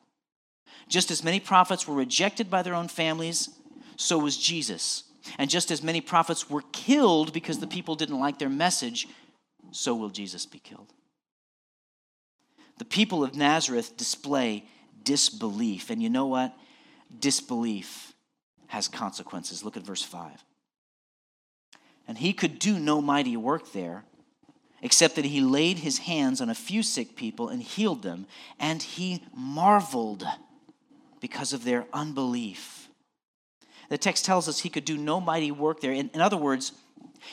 Just 0.88 1.12
as 1.12 1.24
many 1.24 1.40
prophets 1.40 1.88
were 1.88 1.96
rejected 1.96 2.50
by 2.50 2.62
their 2.62 2.74
own 2.74 2.88
families, 2.88 3.50
so 3.96 4.18
was 4.18 4.38
Jesus. 4.38 5.04
And 5.38 5.50
just 5.50 5.72
as 5.72 5.82
many 5.82 6.02
prophets 6.02 6.50
were 6.50 6.64
killed 6.72 7.34
because 7.34 7.60
the 7.60 7.68
people 7.68 7.96
didn't 7.96 8.20
like 8.20 8.40
their 8.40 8.50
message, 8.50 9.08
so 9.72 9.96
will 9.96 10.10
Jesus 10.10 10.46
be 10.46 10.60
killed. 10.60 10.94
The 12.78 12.86
people 12.86 13.24
of 13.24 13.36
Nazareth 13.36 13.98
display 13.98 14.66
disbelief. 15.04 15.90
And 15.90 16.04
you 16.04 16.10
know 16.10 16.28
what? 16.28 16.54
Disbelief 17.20 18.14
has 18.68 18.88
consequences. 18.88 19.64
Look 19.64 19.78
at 19.78 19.84
verse 19.84 20.04
5. 20.04 20.44
And 22.08 22.18
he 22.18 22.34
could 22.34 22.60
do 22.60 22.80
no 22.80 23.02
mighty 23.02 23.36
work 23.36 23.72
there, 23.72 24.04
except 24.82 25.16
that 25.16 25.26
he 25.26 25.42
laid 25.42 25.80
his 25.80 26.00
hands 26.00 26.42
on 26.42 26.50
a 26.50 26.56
few 26.56 26.84
sick 26.84 27.16
people 27.16 27.50
and 27.50 27.62
healed 27.62 28.04
them, 28.04 28.28
and 28.60 28.82
he 28.82 29.24
marveled 29.36 30.24
because 31.20 31.54
of 31.54 31.64
their 31.64 31.86
unbelief. 31.94 32.90
The 33.90 33.98
text 33.98 34.26
tells 34.26 34.48
us 34.48 34.60
he 34.60 34.70
could 34.70 34.86
do 34.86 34.98
no 34.98 35.20
mighty 35.20 35.52
work 35.52 35.80
there. 35.80 35.92
In, 35.92 36.10
in 36.14 36.22
other 36.22 36.38
words, 36.38 36.72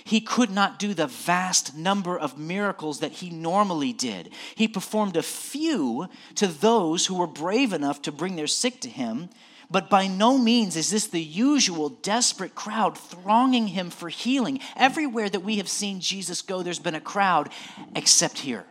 he 0.05 0.21
could 0.21 0.51
not 0.51 0.79
do 0.79 0.95
the 0.95 1.07
vast 1.07 1.77
number 1.77 2.19
of 2.19 2.39
miracles 2.39 3.01
that 3.01 3.13
he 3.13 3.31
normally 3.31 3.93
did. 3.93 4.31
He 4.55 4.69
performed 4.69 5.17
a 5.17 5.23
few 5.23 6.09
to 6.37 6.47
those 6.47 7.07
who 7.07 7.17
were 7.17 7.27
brave 7.27 7.73
enough 7.73 8.03
to 8.03 8.13
bring 8.13 8.37
their 8.37 8.47
sick 8.47 8.81
to 8.81 8.89
him, 8.89 9.29
but 9.73 9.89
by 9.89 10.07
no 10.07 10.37
means 10.37 10.77
is 10.77 10.91
this 10.91 11.07
the 11.07 11.23
usual 11.23 11.89
desperate 11.89 12.55
crowd 12.55 12.97
thronging 12.97 13.69
him 13.69 13.89
for 13.89 14.11
healing. 14.11 14.61
Everywhere 14.77 15.31
that 15.31 15.41
we 15.41 15.57
have 15.57 15.69
seen 15.69 16.01
Jesus 16.01 16.43
go, 16.43 16.63
there's 16.63 16.79
been 16.79 16.95
a 16.95 17.01
crowd, 17.01 17.49
except 17.97 18.41
here. 18.41 18.67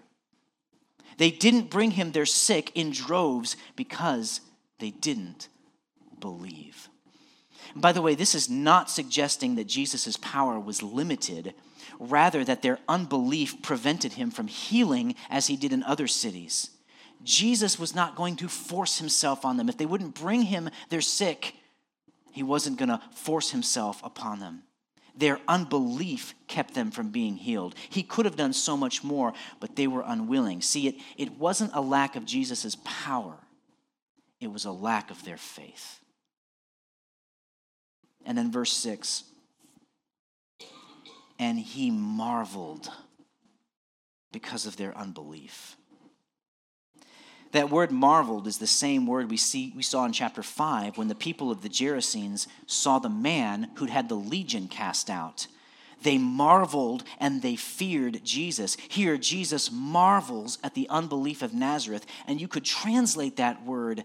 They 1.18 1.32
didn't 1.32 1.72
bring 1.72 1.92
him 1.92 2.12
their 2.12 2.28
sick 2.28 2.72
in 2.76 2.92
droves 2.92 3.58
because 3.76 4.42
they 4.80 4.92
didn't 4.92 5.50
believe. 6.20 6.88
By 7.76 7.92
the 7.92 8.02
way, 8.02 8.16
this 8.16 8.36
is 8.36 8.50
not 8.50 8.90
suggesting 8.90 9.56
that 9.56 9.68
Jesus' 9.68 10.18
power 10.18 10.60
was 10.60 10.84
limited, 10.84 11.54
rather, 12.00 12.44
that 12.44 12.62
their 12.62 12.80
unbelief 12.88 13.62
prevented 13.62 14.14
him 14.14 14.30
from 14.30 14.48
healing 14.48 15.16
as 15.30 15.48
he 15.48 15.56
did 15.56 15.74
in 15.74 15.84
other 15.84 16.08
cities. 16.08 16.70
Jesus 17.24 17.78
was 17.78 17.96
not 17.96 18.16
going 18.16 18.36
to 18.38 18.48
force 18.48 18.98
himself 18.98 19.46
on 19.46 19.58
them. 19.58 19.70
If 19.70 19.78
they 19.78 19.86
wouldn't 19.86 20.16
bring 20.16 20.44
him 20.44 20.70
their 20.90 21.02
sick, 21.02 21.56
he 22.32 22.44
wasn't 22.44 22.78
going 22.78 22.90
to 22.90 23.02
force 23.14 23.52
himself 23.52 24.02
upon 24.04 24.40
them. 24.40 24.64
Their 25.16 25.40
unbelief 25.48 26.34
kept 26.48 26.74
them 26.74 26.90
from 26.90 27.10
being 27.10 27.36
healed. 27.36 27.76
He 27.90 28.02
could 28.02 28.26
have 28.26 28.38
done 28.38 28.54
so 28.54 28.78
much 28.78 29.04
more, 29.04 29.34
but 29.60 29.76
they 29.76 29.88
were 29.88 30.04
unwilling. 30.06 30.62
See, 30.62 30.88
it, 30.88 30.96
it 31.18 31.38
wasn't 31.38 31.72
a 31.74 31.82
lack 31.82 32.16
of 32.16 32.26
Jesus' 32.26 32.78
power, 32.84 33.38
it 34.40 34.52
was 34.52 34.66
a 34.66 34.72
lack 34.72 35.12
of 35.12 35.24
their 35.26 35.38
faith. 35.38 36.00
And 38.26 38.38
then 38.38 38.52
verse 38.52 38.72
6 38.72 39.24
and 41.42 41.58
he 41.58 41.90
marveled 41.90 42.88
because 44.32 44.68
of 44.68 44.78
their 44.78 44.96
unbelief. 44.96 45.76
That 47.52 47.70
word 47.70 47.92
marveled 47.92 48.48
is 48.48 48.60
the 48.60 48.68
same 48.68 49.06
word 49.06 49.30
we, 49.30 49.38
see, 49.38 49.74
we 49.76 49.84
saw 49.84 50.06
in 50.06 50.14
chapter 50.14 50.42
5 50.42 50.98
when 50.98 51.10
the 51.10 51.16
people 51.16 51.52
of 51.52 51.62
the 51.62 51.70
Gerasenes 51.70 52.48
saw 52.66 53.00
the 53.00 53.10
man 53.10 53.72
who'd 53.76 53.90
had 53.90 54.08
the 54.08 54.16
legion 54.16 54.68
cast 54.68 55.10
out. 55.10 55.48
They 56.04 56.18
marveled 56.18 57.04
and 57.20 57.42
they 57.42 57.56
feared 57.56 58.24
Jesus. 58.24 58.76
Here, 58.76 59.18
Jesus 59.18 59.72
marvels 59.72 60.58
at 60.64 60.74
the 60.74 60.88
unbelief 60.90 61.42
of 61.42 61.54
Nazareth, 61.54 62.06
and 62.26 62.40
you 62.40 62.48
could 62.48 62.66
translate 62.66 63.36
that 63.38 63.66
word 63.66 64.04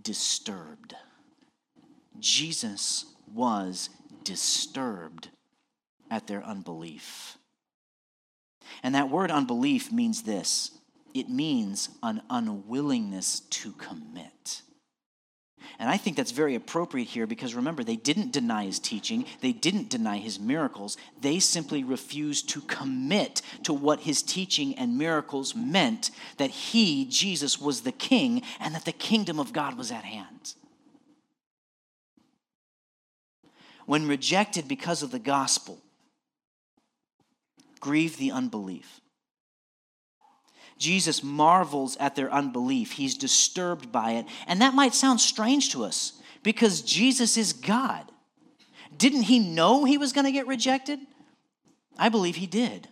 disturbed. 0.00 0.94
Jesus 2.18 3.06
was 3.32 3.90
disturbed 4.24 5.28
at 6.10 6.26
their 6.26 6.44
unbelief. 6.44 7.38
And 8.82 8.94
that 8.94 9.08
word 9.08 9.30
unbelief 9.30 9.92
means 9.92 10.22
this 10.22 10.72
it 11.14 11.28
means 11.28 11.88
an 12.02 12.22
unwillingness 12.30 13.40
to 13.40 13.72
commit. 13.72 14.62
And 15.78 15.88
I 15.88 15.96
think 15.96 16.16
that's 16.16 16.32
very 16.32 16.54
appropriate 16.54 17.08
here 17.08 17.26
because 17.26 17.54
remember, 17.54 17.84
they 17.84 17.96
didn't 17.96 18.32
deny 18.32 18.64
his 18.64 18.78
teaching, 18.78 19.24
they 19.40 19.52
didn't 19.52 19.88
deny 19.88 20.18
his 20.18 20.38
miracles. 20.38 20.96
They 21.20 21.38
simply 21.38 21.84
refused 21.84 22.48
to 22.50 22.60
commit 22.62 23.42
to 23.64 23.72
what 23.72 24.00
his 24.00 24.22
teaching 24.22 24.74
and 24.76 24.98
miracles 24.98 25.54
meant 25.54 26.10
that 26.36 26.50
he, 26.50 27.04
Jesus, 27.06 27.60
was 27.60 27.82
the 27.82 27.92
king 27.92 28.42
and 28.60 28.74
that 28.74 28.84
the 28.84 28.92
kingdom 28.92 29.38
of 29.38 29.52
God 29.52 29.76
was 29.76 29.90
at 29.90 30.04
hand. 30.04 30.54
When 33.86 34.06
rejected 34.06 34.68
because 34.68 35.02
of 35.02 35.10
the 35.10 35.18
gospel, 35.18 35.80
grieve 37.80 38.16
the 38.16 38.30
unbelief. 38.30 39.01
Jesus 40.82 41.22
marvels 41.22 41.96
at 41.98 42.16
their 42.16 42.30
unbelief. 42.32 42.92
He's 42.92 43.16
disturbed 43.16 43.92
by 43.92 44.12
it. 44.12 44.26
And 44.48 44.60
that 44.60 44.74
might 44.74 44.94
sound 44.94 45.20
strange 45.20 45.70
to 45.72 45.84
us 45.84 46.14
because 46.42 46.82
Jesus 46.82 47.36
is 47.36 47.52
God. 47.52 48.10
Didn't 48.96 49.22
he 49.22 49.38
know 49.38 49.84
he 49.84 49.96
was 49.96 50.12
going 50.12 50.24
to 50.24 50.32
get 50.32 50.48
rejected? 50.48 50.98
I 51.96 52.08
believe 52.08 52.34
he 52.34 52.48
did. 52.48 52.88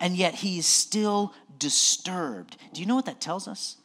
And 0.00 0.16
yet 0.16 0.34
he 0.34 0.58
is 0.58 0.66
still 0.66 1.32
disturbed. 1.58 2.56
Do 2.72 2.80
you 2.80 2.86
know 2.86 2.96
what 2.96 3.06
that 3.06 3.20
tells 3.20 3.46
us? 3.46 3.76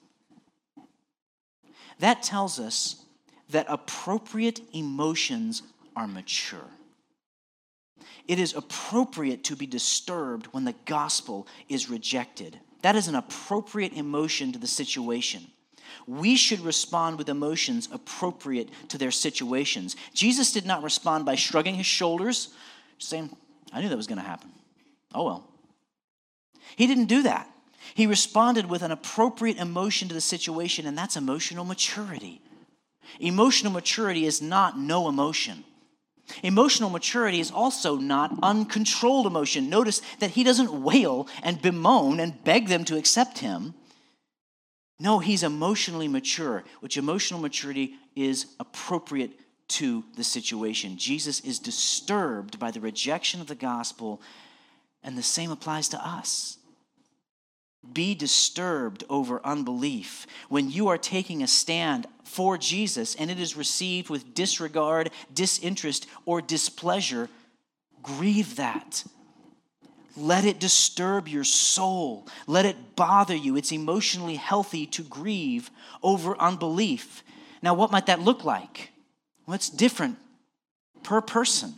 That 1.99 2.23
tells 2.23 2.59
us 2.59 3.05
that 3.51 3.67
appropriate 3.69 4.61
emotions 4.73 5.61
are 5.95 6.07
mature. 6.07 6.71
It 8.27 8.39
is 8.39 8.55
appropriate 8.55 9.43
to 9.45 9.55
be 9.55 9.67
disturbed 9.67 10.47
when 10.47 10.65
the 10.65 10.75
gospel 10.85 11.47
is 11.69 11.87
rejected. 11.87 12.59
That 12.85 12.95
is 12.95 13.07
an 13.07 13.15
appropriate 13.15 13.93
emotion 13.93 14.51
to 14.51 14.59
the 14.59 14.67
situation. 14.67 15.47
We 16.05 16.35
should 16.35 16.59
respond 16.59 17.17
with 17.17 17.29
emotions 17.29 17.89
appropriate 17.91 18.69
to 18.89 18.99
their 18.99 19.09
situations. 19.09 19.95
Jesus 20.13 20.51
did 20.51 20.67
not 20.67 20.83
respond 20.83 21.25
by 21.25 21.33
shrugging 21.33 21.73
his 21.73 21.87
shoulders, 21.87 22.49
saying, 22.99 23.35
I 23.73 23.81
knew 23.81 23.89
that 23.89 23.97
was 23.97 24.05
going 24.05 24.21
to 24.21 24.27
happen. 24.27 24.51
Oh 25.15 25.23
well. 25.23 25.49
He 26.75 26.85
didn't 26.85 27.05
do 27.05 27.23
that. 27.23 27.49
He 27.95 28.05
responded 28.05 28.69
with 28.69 28.83
an 28.83 28.91
appropriate 28.91 29.57
emotion 29.57 30.07
to 30.09 30.13
the 30.13 30.21
situation, 30.21 30.85
and 30.85 30.95
that's 30.95 31.17
emotional 31.17 31.65
maturity. 31.65 32.39
Emotional 33.19 33.73
maturity 33.73 34.27
is 34.27 34.43
not 34.43 34.77
no 34.77 35.09
emotion. 35.09 35.63
Emotional 36.43 36.89
maturity 36.89 37.39
is 37.39 37.51
also 37.51 37.97
not 37.97 38.37
uncontrolled 38.41 39.27
emotion. 39.27 39.69
Notice 39.69 40.01
that 40.19 40.31
he 40.31 40.43
doesn't 40.43 40.83
wail 40.83 41.27
and 41.43 41.61
bemoan 41.61 42.19
and 42.19 42.43
beg 42.43 42.67
them 42.67 42.83
to 42.85 42.97
accept 42.97 43.39
him. 43.39 43.73
No, 44.99 45.19
he's 45.19 45.43
emotionally 45.43 46.07
mature, 46.07 46.63
which 46.79 46.97
emotional 46.97 47.39
maturity 47.39 47.95
is 48.15 48.47
appropriate 48.59 49.31
to 49.67 50.03
the 50.15 50.23
situation. 50.23 50.97
Jesus 50.97 51.39
is 51.41 51.59
disturbed 51.59 52.59
by 52.59 52.71
the 52.71 52.79
rejection 52.79 53.41
of 53.41 53.47
the 53.47 53.55
gospel, 53.55 54.21
and 55.03 55.17
the 55.17 55.23
same 55.23 55.51
applies 55.51 55.89
to 55.89 56.07
us. 56.07 56.57
Be 57.91 58.15
disturbed 58.15 59.03
over 59.09 59.45
unbelief. 59.45 60.25
When 60.49 60.69
you 60.69 60.87
are 60.87 60.97
taking 60.97 61.43
a 61.43 61.47
stand 61.47 62.07
for 62.35 62.57
Jesus 62.57 63.15
and 63.15 63.31
it 63.31 63.39
is 63.39 63.55
received 63.55 64.09
with 64.09 64.33
disregard, 64.33 65.09
disinterest, 65.33 66.07
or 66.25 66.41
displeasure, 66.41 67.29
grieve 68.03 68.57
that. 68.57 69.05
Let 70.17 70.45
it 70.45 70.59
disturb 70.59 71.27
your 71.27 71.43
soul. 71.43 72.27
Let 72.47 72.65
it 72.65 72.95
bother 72.95 73.35
you. 73.35 73.57
It's 73.57 73.71
emotionally 73.71 74.35
healthy 74.35 74.85
to 74.87 75.03
grieve 75.03 75.69
over 76.03 76.37
unbelief. 76.37 77.23
Now, 77.61 77.73
what 77.73 77.91
might 77.91 78.05
that 78.07 78.21
look 78.21 78.43
like? 78.43 78.91
Well, 79.45 79.55
it's 79.55 79.69
different 79.69 80.17
per 81.03 81.21
person. 81.21 81.75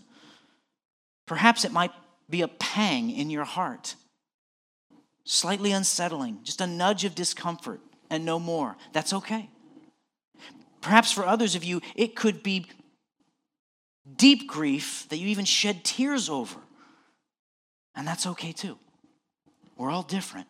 Perhaps 1.26 1.66
it 1.66 1.72
might 1.72 1.92
be 2.30 2.42
a 2.42 2.48
pang 2.48 3.10
in 3.10 3.30
your 3.30 3.46
heart 3.46 3.96
slightly 5.28 5.74
unsettling, 5.74 6.40
just 6.44 6.62
a 6.62 6.68
nudge 6.68 7.04
of 7.04 7.14
discomfort, 7.14 7.82
and 8.10 8.24
no 8.26 8.40
more. 8.40 8.78
That's 8.94 9.12
okay. 9.14 9.50
Perhaps 10.88 11.12
for 11.12 11.26
others 11.26 11.56
of 11.56 11.66
you, 11.66 11.82
it 11.98 12.16
could 12.16 12.42
be 12.42 12.66
deep 14.16 14.48
grief 14.48 15.06
that 15.10 15.18
you 15.18 15.28
even 15.28 15.44
shed 15.44 15.84
tears 15.84 16.30
over. 16.30 16.62
And 17.94 18.08
that's 18.08 18.26
okay 18.26 18.54
too. 18.54 18.80
We're 19.76 19.90
all 19.90 20.04
different. 20.04 20.48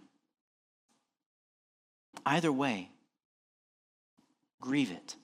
Either 2.23 2.51
way, 2.51 2.91
grieve 4.61 4.91
it. 4.91 5.15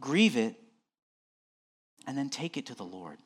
Grieve 0.00 0.38
it 0.38 0.54
and 2.06 2.16
then 2.16 2.30
take 2.30 2.56
it 2.56 2.64
to 2.66 2.74
the 2.74 2.84
Lord. 2.84 3.18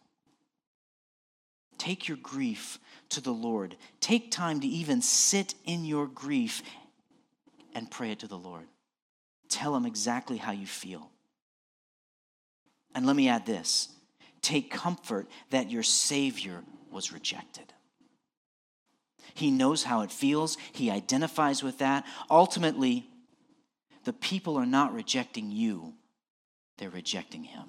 Take 1.79 2.09
your 2.09 2.17
grief 2.17 2.81
to 3.11 3.21
the 3.21 3.31
Lord. 3.31 3.77
Take 4.01 4.33
time 4.33 4.59
to 4.63 4.67
even 4.67 5.03
sit 5.03 5.55
in 5.67 5.85
your 5.85 6.09
grief 6.09 6.63
and 7.77 7.89
pray 7.89 8.11
it 8.11 8.19
to 8.19 8.27
the 8.27 8.37
Lord. 8.37 8.67
Tell 9.51 9.77
him 9.77 9.85
exactly 9.85 10.39
how 10.39 10.53
you 10.53 10.67
feel. 10.67 11.11
And 12.95 13.07
let 13.07 13.17
me 13.17 13.29
add 13.29 13.45
this 13.47 13.89
take 14.43 14.71
comfort 14.71 15.29
that 15.51 15.71
your 15.71 15.83
Savior 15.83 16.63
was 16.91 17.13
rejected. 17.13 17.73
He 19.35 19.51
knows 19.51 19.83
how 19.83 20.01
it 20.01 20.11
feels, 20.11 20.57
he 20.73 20.91
identifies 20.91 21.63
with 21.63 21.79
that. 21.79 22.05
Ultimately, 22.31 23.07
the 24.05 24.13
people 24.13 24.57
are 24.57 24.67
not 24.67 24.95
rejecting 24.95 25.51
you, 25.51 25.95
they're 26.79 26.91
rejecting 26.91 27.45
him. 27.45 27.65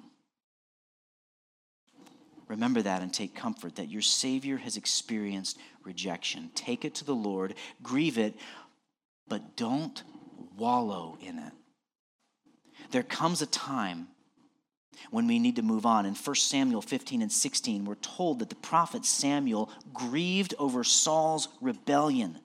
Remember 2.48 2.82
that 2.82 3.02
and 3.02 3.12
take 3.12 3.34
comfort 3.34 3.76
that 3.76 3.88
your 3.88 4.02
Savior 4.02 4.58
has 4.58 4.76
experienced 4.76 5.58
rejection. 5.84 6.50
Take 6.54 6.84
it 6.84 6.94
to 6.96 7.04
the 7.04 7.14
Lord, 7.14 7.54
grieve 7.82 8.18
it, 8.18 8.34
but 9.28 9.56
don't 9.56 10.02
wallow 10.56 11.16
in 11.20 11.38
it. 11.38 11.52
There 12.92 13.02
comes 13.02 13.42
a 13.42 13.46
time 13.46 14.08
when 15.10 15.26
we 15.26 15.38
need 15.38 15.56
to 15.56 15.62
move 15.62 15.86
on. 15.86 16.06
In 16.06 16.14
1 16.14 16.36
Samuel 16.36 16.82
15 16.82 17.22
and 17.22 17.32
16, 17.32 17.84
we're 17.84 17.94
told 17.96 18.38
that 18.38 18.50
the 18.50 18.54
prophet 18.56 19.04
Samuel 19.04 19.70
grieved 19.92 20.54
over 20.58 20.84
Saul's 20.84 21.48
rebellion. 21.60 22.38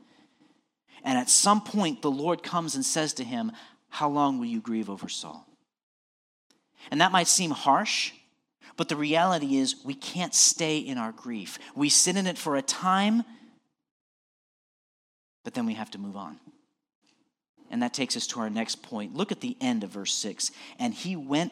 And 1.03 1.17
at 1.17 1.29
some 1.29 1.61
point, 1.61 2.01
the 2.01 2.11
Lord 2.11 2.43
comes 2.43 2.75
and 2.75 2.85
says 2.85 3.13
to 3.15 3.23
him, 3.23 3.51
How 3.89 4.09
long 4.09 4.39
will 4.39 4.47
you 4.47 4.61
grieve 4.61 4.89
over 4.89 5.09
Saul? 5.09 5.45
And 6.89 7.01
that 7.01 7.11
might 7.11 7.27
seem 7.27 7.51
harsh, 7.51 8.13
but 8.77 8.87
the 8.87 8.95
reality 8.95 9.57
is, 9.57 9.75
we 9.83 9.93
can't 9.93 10.33
stay 10.33 10.77
in 10.77 10.97
our 10.97 11.11
grief. 11.11 11.59
We 11.75 11.89
sit 11.89 12.15
in 12.15 12.27
it 12.27 12.37
for 12.37 12.55
a 12.55 12.61
time, 12.61 13.23
but 15.43 15.53
then 15.53 15.65
we 15.65 15.73
have 15.73 15.91
to 15.91 15.97
move 15.97 16.15
on. 16.15 16.39
And 17.69 17.83
that 17.83 17.93
takes 17.93 18.15
us 18.15 18.27
to 18.27 18.39
our 18.39 18.49
next 18.49 18.81
point. 18.81 19.15
Look 19.15 19.31
at 19.31 19.41
the 19.41 19.57
end 19.59 19.83
of 19.83 19.91
verse 19.91 20.13
6. 20.13 20.51
And 20.79 20.93
he 20.93 21.15
went, 21.15 21.51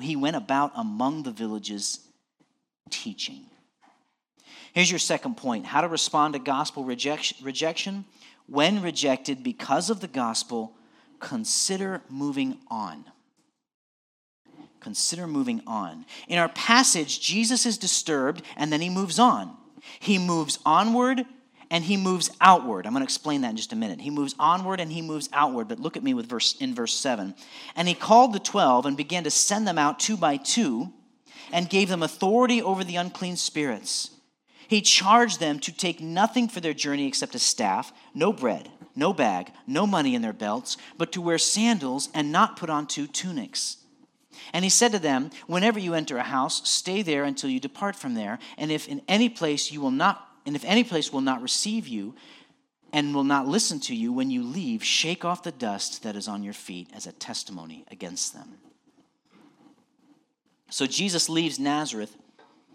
he 0.00 0.16
went 0.16 0.36
about 0.36 0.72
among 0.74 1.24
the 1.24 1.30
villages 1.30 2.00
teaching. 2.90 3.44
Here's 4.72 4.90
your 4.90 4.98
second 4.98 5.36
point 5.36 5.66
how 5.66 5.80
to 5.80 5.88
respond 5.88 6.34
to 6.34 6.38
gospel 6.38 6.84
rejection. 6.84 8.04
When 8.46 8.80
rejected 8.80 9.42
because 9.42 9.90
of 9.90 10.00
the 10.00 10.08
gospel, 10.08 10.72
consider 11.20 12.02
moving 12.08 12.58
on 12.68 13.04
consider 14.86 15.26
moving 15.26 15.60
on. 15.66 16.06
In 16.28 16.38
our 16.38 16.48
passage, 16.48 17.20
Jesus 17.20 17.66
is 17.66 17.76
disturbed 17.76 18.42
and 18.56 18.72
then 18.72 18.80
he 18.80 18.88
moves 18.88 19.18
on. 19.18 19.56
He 19.98 20.16
moves 20.16 20.60
onward 20.64 21.24
and 21.70 21.84
he 21.84 21.96
moves 21.96 22.30
outward. 22.40 22.86
I'm 22.86 22.92
going 22.92 23.00
to 23.00 23.04
explain 23.04 23.40
that 23.40 23.50
in 23.50 23.56
just 23.56 23.72
a 23.72 23.76
minute. 23.76 24.00
He 24.00 24.10
moves 24.10 24.34
onward 24.38 24.80
and 24.80 24.92
he 24.92 25.02
moves 25.02 25.28
outward, 25.32 25.68
but 25.68 25.80
look 25.80 25.96
at 25.96 26.02
me 26.02 26.14
with 26.14 26.26
verse 26.26 26.54
in 26.60 26.74
verse 26.74 26.94
7. 26.94 27.34
And 27.74 27.88
he 27.88 27.94
called 27.94 28.32
the 28.32 28.38
12 28.38 28.86
and 28.86 28.96
began 28.96 29.24
to 29.24 29.30
send 29.30 29.66
them 29.66 29.78
out 29.78 29.98
two 29.98 30.16
by 30.16 30.36
two 30.36 30.92
and 31.52 31.68
gave 31.68 31.88
them 31.88 32.02
authority 32.02 32.62
over 32.62 32.84
the 32.84 32.96
unclean 32.96 33.36
spirits. 33.36 34.10
He 34.68 34.80
charged 34.80 35.38
them 35.38 35.60
to 35.60 35.72
take 35.72 36.00
nothing 36.00 36.48
for 36.48 36.60
their 36.60 36.74
journey 36.74 37.06
except 37.06 37.34
a 37.34 37.38
staff, 37.38 37.92
no 38.14 38.32
bread, 38.32 38.68
no 38.96 39.12
bag, 39.12 39.52
no 39.66 39.86
money 39.86 40.14
in 40.14 40.22
their 40.22 40.32
belts, 40.32 40.76
but 40.98 41.12
to 41.12 41.20
wear 41.20 41.38
sandals 41.38 42.08
and 42.14 42.32
not 42.32 42.56
put 42.56 42.70
on 42.70 42.86
two 42.86 43.06
tunics. 43.06 43.76
And 44.52 44.64
he 44.64 44.70
said 44.70 44.92
to 44.92 44.98
them, 44.98 45.30
Whenever 45.46 45.78
you 45.78 45.94
enter 45.94 46.18
a 46.18 46.22
house, 46.22 46.68
stay 46.68 47.02
there 47.02 47.24
until 47.24 47.50
you 47.50 47.60
depart 47.60 47.96
from 47.96 48.14
there. 48.14 48.38
And 48.58 48.70
if 48.70 48.88
in 48.88 49.02
any 49.08 49.28
place 49.28 49.70
you 49.70 49.80
will 49.80 49.90
not, 49.90 50.25
and 50.46 50.56
if 50.56 50.64
any 50.64 50.84
place 50.84 51.12
will 51.12 51.20
not 51.20 51.42
receive 51.42 51.86
you, 51.88 52.14
and 52.92 53.14
will 53.14 53.24
not 53.24 53.46
listen 53.46 53.80
to 53.80 53.94
you 53.94 54.12
when 54.12 54.30
you 54.30 54.42
leave, 54.42 54.82
shake 54.82 55.24
off 55.24 55.42
the 55.42 55.52
dust 55.52 56.02
that 56.02 56.16
is 56.16 56.28
on 56.28 56.42
your 56.42 56.54
feet 56.54 56.88
as 56.94 57.06
a 57.06 57.12
testimony 57.12 57.84
against 57.90 58.32
them. 58.32 58.54
So 60.70 60.86
Jesus 60.86 61.28
leaves 61.28 61.58
Nazareth. 61.58 62.16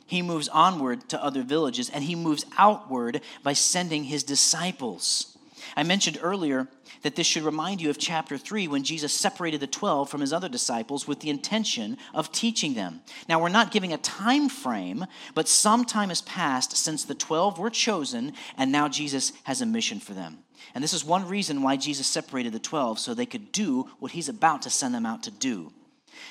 He 0.06 0.22
moves 0.22 0.50
onward 0.50 1.08
to 1.10 1.24
other 1.24 1.42
villages, 1.42 1.90
and 1.90 2.04
he 2.04 2.16
moves 2.16 2.46
outward 2.58 3.22
by 3.44 3.54
sending 3.54 4.04
his 4.04 4.24
disciples. 4.24 5.38
I 5.76 5.84
mentioned 5.84 6.20
earlier 6.22 6.68
that 7.04 7.16
this 7.16 7.28
should 7.28 7.44
remind 7.44 7.82
you 7.82 7.90
of 7.90 7.98
chapter 7.98 8.38
3 8.38 8.68
when 8.68 8.84
Jesus 8.84 9.14
separated 9.14 9.60
the 9.60 9.68
12 9.68 10.10
from 10.10 10.22
his 10.22 10.34
other 10.34 10.50
disciples 10.50 11.08
with 11.08 11.20
the 11.20 11.30
intention 11.30 11.98
of 12.14 12.32
teaching 12.32 12.74
them. 12.74 13.02
Now, 13.28 13.42
we're 13.42 13.50
not 13.50 13.72
giving 13.72 13.94
a 13.94 13.98
time 13.98 14.50
frame, 14.50 15.06
but 15.34 15.48
some 15.48 15.86
time 15.86 16.10
has 16.10 16.22
passed 16.22 16.76
since 16.76 17.04
the 17.04 17.16
12 17.16 17.60
were 17.60 17.70
chosen, 17.70 18.34
and 18.58 18.72
now 18.72 18.88
Jesus 18.88 19.34
has 19.44 19.62
a 19.62 19.66
mission 19.66 20.00
for 20.00 20.14
them. 20.14 20.40
And 20.76 20.84
this 20.84 20.94
is 20.94 21.04
one 21.04 21.28
reason 21.28 21.64
why 21.64 21.78
Jesus 21.78 22.08
separated 22.08 22.54
the 22.54 22.60
12 22.60 23.00
so 23.00 23.14
they 23.14 23.26
could 23.26 23.52
do 23.52 23.90
what 24.00 24.12
he's 24.12 24.30
about 24.30 24.62
to 24.64 24.70
send 24.70 24.94
them 24.94 25.06
out 25.06 25.24
to 25.24 25.32
do. 25.32 25.72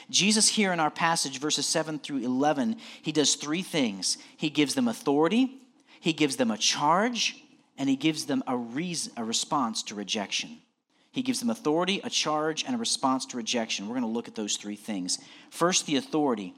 Jesus, 0.09 0.49
here 0.49 0.73
in 0.73 0.81
our 0.81 0.91
passage, 0.91 1.41
verses 1.41 1.67
7 1.67 1.99
through 1.99 2.19
11, 2.19 2.77
he 3.03 3.13
does 3.13 3.35
three 3.35 3.63
things. 3.63 4.19
He 4.37 4.51
gives 4.51 4.75
them 4.75 4.89
authority, 4.89 5.61
he 6.01 6.13
gives 6.13 6.37
them 6.37 6.51
a 6.51 6.57
charge, 6.57 7.43
and 7.81 7.89
he 7.89 7.97
gives 7.97 8.27
them 8.27 8.45
a 8.47 8.55
reason, 8.55 9.11
a 9.17 9.25
response 9.25 9.83
to 9.85 9.95
rejection. 9.95 10.59
He 11.13 11.23
gives 11.23 11.41
them 11.41 11.49
authority, 11.49 12.03
a 12.05 12.11
charge, 12.11 12.63
and 12.63 12.75
a 12.75 12.79
response 12.79 13.25
to 13.27 13.39
rejection. 13.39 13.89
We're 13.89 13.95
going 13.95 14.03
to 14.03 14.09
look 14.09 14.29
at 14.29 14.35
those 14.35 14.59
three 14.59 14.77
things. 14.77 15.19
First, 15.49 15.87
the 15.87 15.97
authority. 15.97 16.53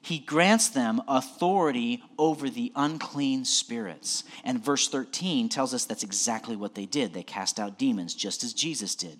He 0.00 0.18
grants 0.18 0.68
them 0.68 1.02
authority 1.08 2.02
over 2.18 2.48
the 2.48 2.72
unclean 2.74 3.44
spirits. 3.44 4.24
And 4.44 4.64
verse 4.64 4.88
13 4.88 5.50
tells 5.50 5.74
us 5.74 5.84
that's 5.84 6.02
exactly 6.02 6.56
what 6.56 6.74
they 6.74 6.86
did. 6.86 7.12
They 7.12 7.22
cast 7.22 7.60
out 7.60 7.78
demons, 7.78 8.14
just 8.14 8.42
as 8.42 8.54
Jesus 8.54 8.94
did. 8.94 9.18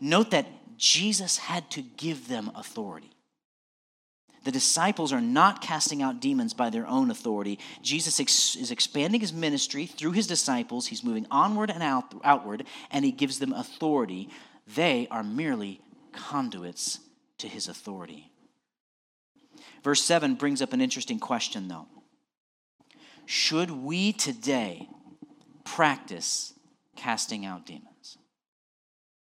Note 0.00 0.30
that 0.30 0.46
Jesus 0.76 1.38
had 1.38 1.68
to 1.72 1.82
give 1.82 2.28
them 2.28 2.52
authority. 2.54 3.10
The 4.44 4.52
disciples 4.52 5.12
are 5.12 5.20
not 5.20 5.60
casting 5.60 6.02
out 6.02 6.20
demons 6.20 6.54
by 6.54 6.70
their 6.70 6.86
own 6.86 7.10
authority. 7.10 7.58
Jesus 7.82 8.20
ex- 8.20 8.56
is 8.56 8.70
expanding 8.70 9.20
his 9.20 9.32
ministry 9.32 9.86
through 9.86 10.12
his 10.12 10.26
disciples. 10.26 10.86
He's 10.86 11.04
moving 11.04 11.26
onward 11.30 11.70
and 11.70 11.82
out, 11.82 12.14
outward, 12.24 12.64
and 12.90 13.04
he 13.04 13.12
gives 13.12 13.38
them 13.38 13.52
authority. 13.52 14.28
They 14.74 15.08
are 15.10 15.22
merely 15.22 15.80
conduits 16.12 17.00
to 17.38 17.48
his 17.48 17.68
authority. 17.68 18.30
Verse 19.82 20.02
7 20.02 20.34
brings 20.34 20.62
up 20.62 20.72
an 20.72 20.80
interesting 20.80 21.18
question, 21.18 21.68
though. 21.68 21.86
Should 23.26 23.70
we 23.70 24.12
today 24.12 24.88
practice 25.64 26.54
casting 26.96 27.44
out 27.44 27.66
demons? 27.66 28.18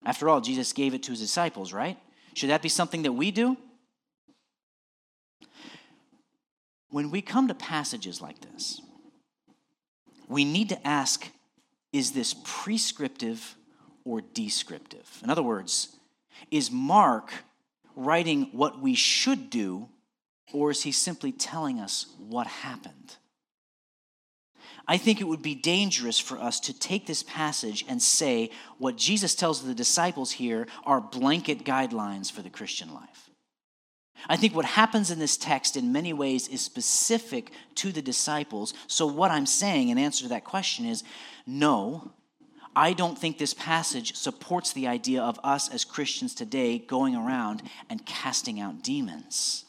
After 0.05 0.29
all, 0.29 0.41
Jesus 0.41 0.73
gave 0.73 0.93
it 0.93 1.03
to 1.03 1.11
his 1.11 1.19
disciples, 1.19 1.73
right? 1.73 1.97
Should 2.33 2.49
that 2.49 2.61
be 2.61 2.69
something 2.69 3.03
that 3.03 3.13
we 3.13 3.31
do? 3.31 3.57
When 6.95 7.11
we 7.11 7.21
come 7.21 7.49
to 7.49 7.53
passages 7.53 8.21
like 8.21 8.39
this, 8.39 8.79
we 10.29 10.45
need 10.45 10.69
to 10.69 10.87
ask 10.87 11.27
is 11.91 12.13
this 12.13 12.33
prescriptive 12.45 13.57
or 14.05 14.21
descriptive? 14.21 15.05
In 15.21 15.29
other 15.29 15.43
words, 15.43 15.93
is 16.51 16.71
Mark 16.71 17.33
writing 17.97 18.47
what 18.53 18.81
we 18.81 18.95
should 18.95 19.49
do, 19.49 19.89
or 20.53 20.71
is 20.71 20.83
he 20.83 20.93
simply 20.93 21.33
telling 21.33 21.81
us 21.81 22.05
what 22.17 22.47
happened? 22.47 23.17
I 24.87 24.95
think 24.95 25.19
it 25.19 25.27
would 25.27 25.41
be 25.41 25.53
dangerous 25.53 26.17
for 26.17 26.39
us 26.39 26.61
to 26.61 26.79
take 26.79 27.07
this 27.07 27.23
passage 27.23 27.83
and 27.89 28.01
say 28.01 28.51
what 28.77 28.95
Jesus 28.95 29.35
tells 29.35 29.61
the 29.61 29.75
disciples 29.75 30.31
here 30.31 30.65
are 30.85 31.01
blanket 31.01 31.65
guidelines 31.65 32.31
for 32.31 32.41
the 32.41 32.49
Christian 32.49 32.93
life. 32.93 33.24
I 34.27 34.37
think 34.37 34.55
what 34.55 34.65
happens 34.65 35.11
in 35.11 35.19
this 35.19 35.37
text 35.37 35.77
in 35.77 35.91
many 35.91 36.13
ways 36.13 36.47
is 36.47 36.61
specific 36.61 37.51
to 37.75 37.91
the 37.91 38.01
disciples. 38.01 38.73
So, 38.87 39.05
what 39.05 39.31
I'm 39.31 39.45
saying 39.45 39.89
in 39.89 39.97
answer 39.97 40.23
to 40.23 40.29
that 40.29 40.43
question 40.43 40.85
is 40.85 41.03
no, 41.45 42.11
I 42.75 42.93
don't 42.93 43.17
think 43.17 43.37
this 43.37 43.53
passage 43.53 44.15
supports 44.15 44.73
the 44.73 44.87
idea 44.87 45.21
of 45.21 45.39
us 45.43 45.69
as 45.69 45.85
Christians 45.85 46.35
today 46.35 46.77
going 46.79 47.15
around 47.15 47.63
and 47.89 48.05
casting 48.05 48.59
out 48.59 48.83
demons. 48.83 49.65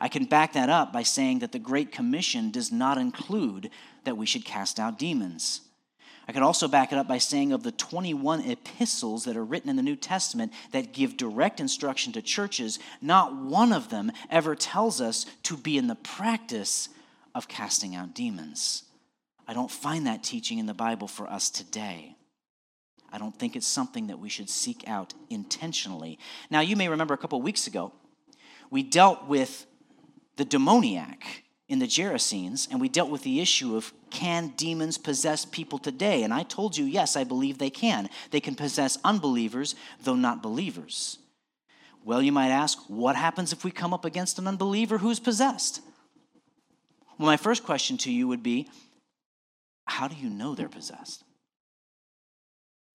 I 0.00 0.08
can 0.08 0.26
back 0.26 0.52
that 0.52 0.68
up 0.68 0.92
by 0.92 1.02
saying 1.02 1.38
that 1.38 1.52
the 1.52 1.58
Great 1.58 1.92
Commission 1.92 2.50
does 2.50 2.70
not 2.70 2.98
include 2.98 3.70
that 4.04 4.16
we 4.18 4.26
should 4.26 4.44
cast 4.44 4.78
out 4.78 4.98
demons. 4.98 5.62
I 6.28 6.32
could 6.32 6.42
also 6.42 6.66
back 6.66 6.92
it 6.92 6.98
up 6.98 7.06
by 7.06 7.18
saying 7.18 7.52
of 7.52 7.62
the 7.62 7.70
21 7.70 8.40
epistles 8.42 9.24
that 9.24 9.36
are 9.36 9.44
written 9.44 9.70
in 9.70 9.76
the 9.76 9.82
New 9.82 9.94
Testament 9.94 10.52
that 10.72 10.92
give 10.92 11.16
direct 11.16 11.60
instruction 11.60 12.12
to 12.14 12.22
churches, 12.22 12.80
not 13.00 13.36
one 13.36 13.72
of 13.72 13.90
them 13.90 14.10
ever 14.28 14.56
tells 14.56 15.00
us 15.00 15.26
to 15.44 15.56
be 15.56 15.78
in 15.78 15.86
the 15.86 15.94
practice 15.94 16.88
of 17.34 17.46
casting 17.46 17.94
out 17.94 18.14
demons. 18.14 18.82
I 19.46 19.54
don't 19.54 19.70
find 19.70 20.06
that 20.06 20.24
teaching 20.24 20.58
in 20.58 20.66
the 20.66 20.74
Bible 20.74 21.06
for 21.06 21.28
us 21.28 21.48
today. 21.48 22.16
I 23.12 23.18
don't 23.18 23.38
think 23.38 23.54
it's 23.54 23.66
something 23.66 24.08
that 24.08 24.18
we 24.18 24.28
should 24.28 24.50
seek 24.50 24.82
out 24.88 25.14
intentionally. 25.30 26.18
Now, 26.50 26.60
you 26.60 26.74
may 26.74 26.88
remember 26.88 27.14
a 27.14 27.18
couple 27.18 27.40
weeks 27.40 27.68
ago, 27.68 27.92
we 28.68 28.82
dealt 28.82 29.28
with 29.28 29.64
the 30.36 30.44
demoniac 30.44 31.44
in 31.68 31.78
the 31.80 31.86
Gerasenes, 31.86 32.68
and 32.70 32.80
we 32.80 32.88
dealt 32.88 33.10
with 33.10 33.22
the 33.22 33.40
issue 33.40 33.76
of 33.76 33.92
can 34.10 34.48
demons 34.56 34.98
possess 34.98 35.44
people 35.44 35.78
today? 35.78 36.22
And 36.22 36.32
I 36.32 36.44
told 36.44 36.76
you, 36.76 36.84
yes, 36.84 37.16
I 37.16 37.24
believe 37.24 37.58
they 37.58 37.70
can. 37.70 38.08
They 38.30 38.40
can 38.40 38.54
possess 38.54 38.98
unbelievers, 39.04 39.74
though 40.02 40.14
not 40.14 40.42
believers. 40.42 41.18
Well, 42.04 42.22
you 42.22 42.30
might 42.30 42.50
ask, 42.50 42.78
what 42.86 43.16
happens 43.16 43.52
if 43.52 43.64
we 43.64 43.72
come 43.72 43.92
up 43.92 44.04
against 44.04 44.38
an 44.38 44.46
unbeliever 44.46 44.98
who's 44.98 45.18
possessed? 45.18 45.80
Well, 47.18 47.26
my 47.26 47.36
first 47.36 47.64
question 47.64 47.96
to 47.98 48.12
you 48.12 48.28
would 48.28 48.42
be 48.42 48.68
how 49.86 50.08
do 50.08 50.14
you 50.16 50.28
know 50.28 50.54
they're 50.54 50.68
possessed? 50.68 51.24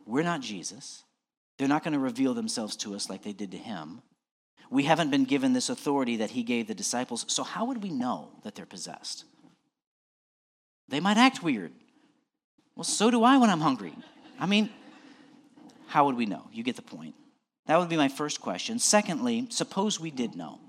We're 0.05 0.23
not 0.23 0.41
Jesus. 0.41 1.03
They're 1.57 1.67
not 1.67 1.83
going 1.83 1.93
to 1.93 1.99
reveal 1.99 2.33
themselves 2.33 2.75
to 2.77 2.95
us 2.95 3.09
like 3.09 3.23
they 3.23 3.33
did 3.33 3.51
to 3.51 3.57
him. 3.57 4.01
We 4.71 4.83
haven't 4.83 5.11
been 5.11 5.25
given 5.25 5.51
this 5.51 5.69
authority 5.69 6.17
that 6.17 6.31
he 6.31 6.43
gave 6.43 6.65
the 6.65 6.73
disciples, 6.73 7.25
so 7.27 7.43
how 7.43 7.65
would 7.65 7.83
we 7.83 7.89
know 7.89 8.29
that 8.43 8.55
they're 8.55 8.65
possessed? 8.65 9.25
They 10.87 11.01
might 11.01 11.17
act 11.17 11.43
weird. 11.43 11.73
Well, 12.75 12.85
so 12.85 13.11
do 13.11 13.23
I 13.23 13.37
when 13.37 13.49
I'm 13.49 13.59
hungry. 13.59 13.93
I 14.39 14.45
mean, 14.45 14.69
how 15.87 16.05
would 16.05 16.15
we 16.15 16.25
know? 16.25 16.47
You 16.53 16.63
get 16.63 16.77
the 16.77 16.81
point. 16.81 17.15
That 17.67 17.77
would 17.79 17.89
be 17.89 17.97
my 17.97 18.07
first 18.07 18.39
question. 18.39 18.79
Secondly, 18.79 19.45
suppose 19.49 19.99
we 19.99 20.09
did 20.09 20.35
know. 20.35 20.59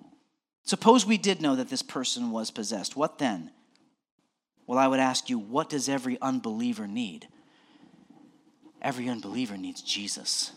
Suppose 0.65 1.07
we 1.07 1.17
did 1.17 1.41
know 1.41 1.55
that 1.55 1.69
this 1.69 1.83
person 1.83 2.33
was 2.33 2.51
possessed. 2.51 2.97
What 2.97 3.19
then? 3.19 3.53
Well, 4.67 4.79
I 4.79 4.89
would 4.89 5.01
ask 5.01 5.31
you, 5.31 5.39
what 5.39 5.71
does 5.71 5.89
every 5.89 6.21
unbeliever 6.21 6.89
need? 6.89 7.29
Every 8.81 9.09
unbeliever 9.09 9.57
needs 9.57 9.81
Jesus. 9.81 10.51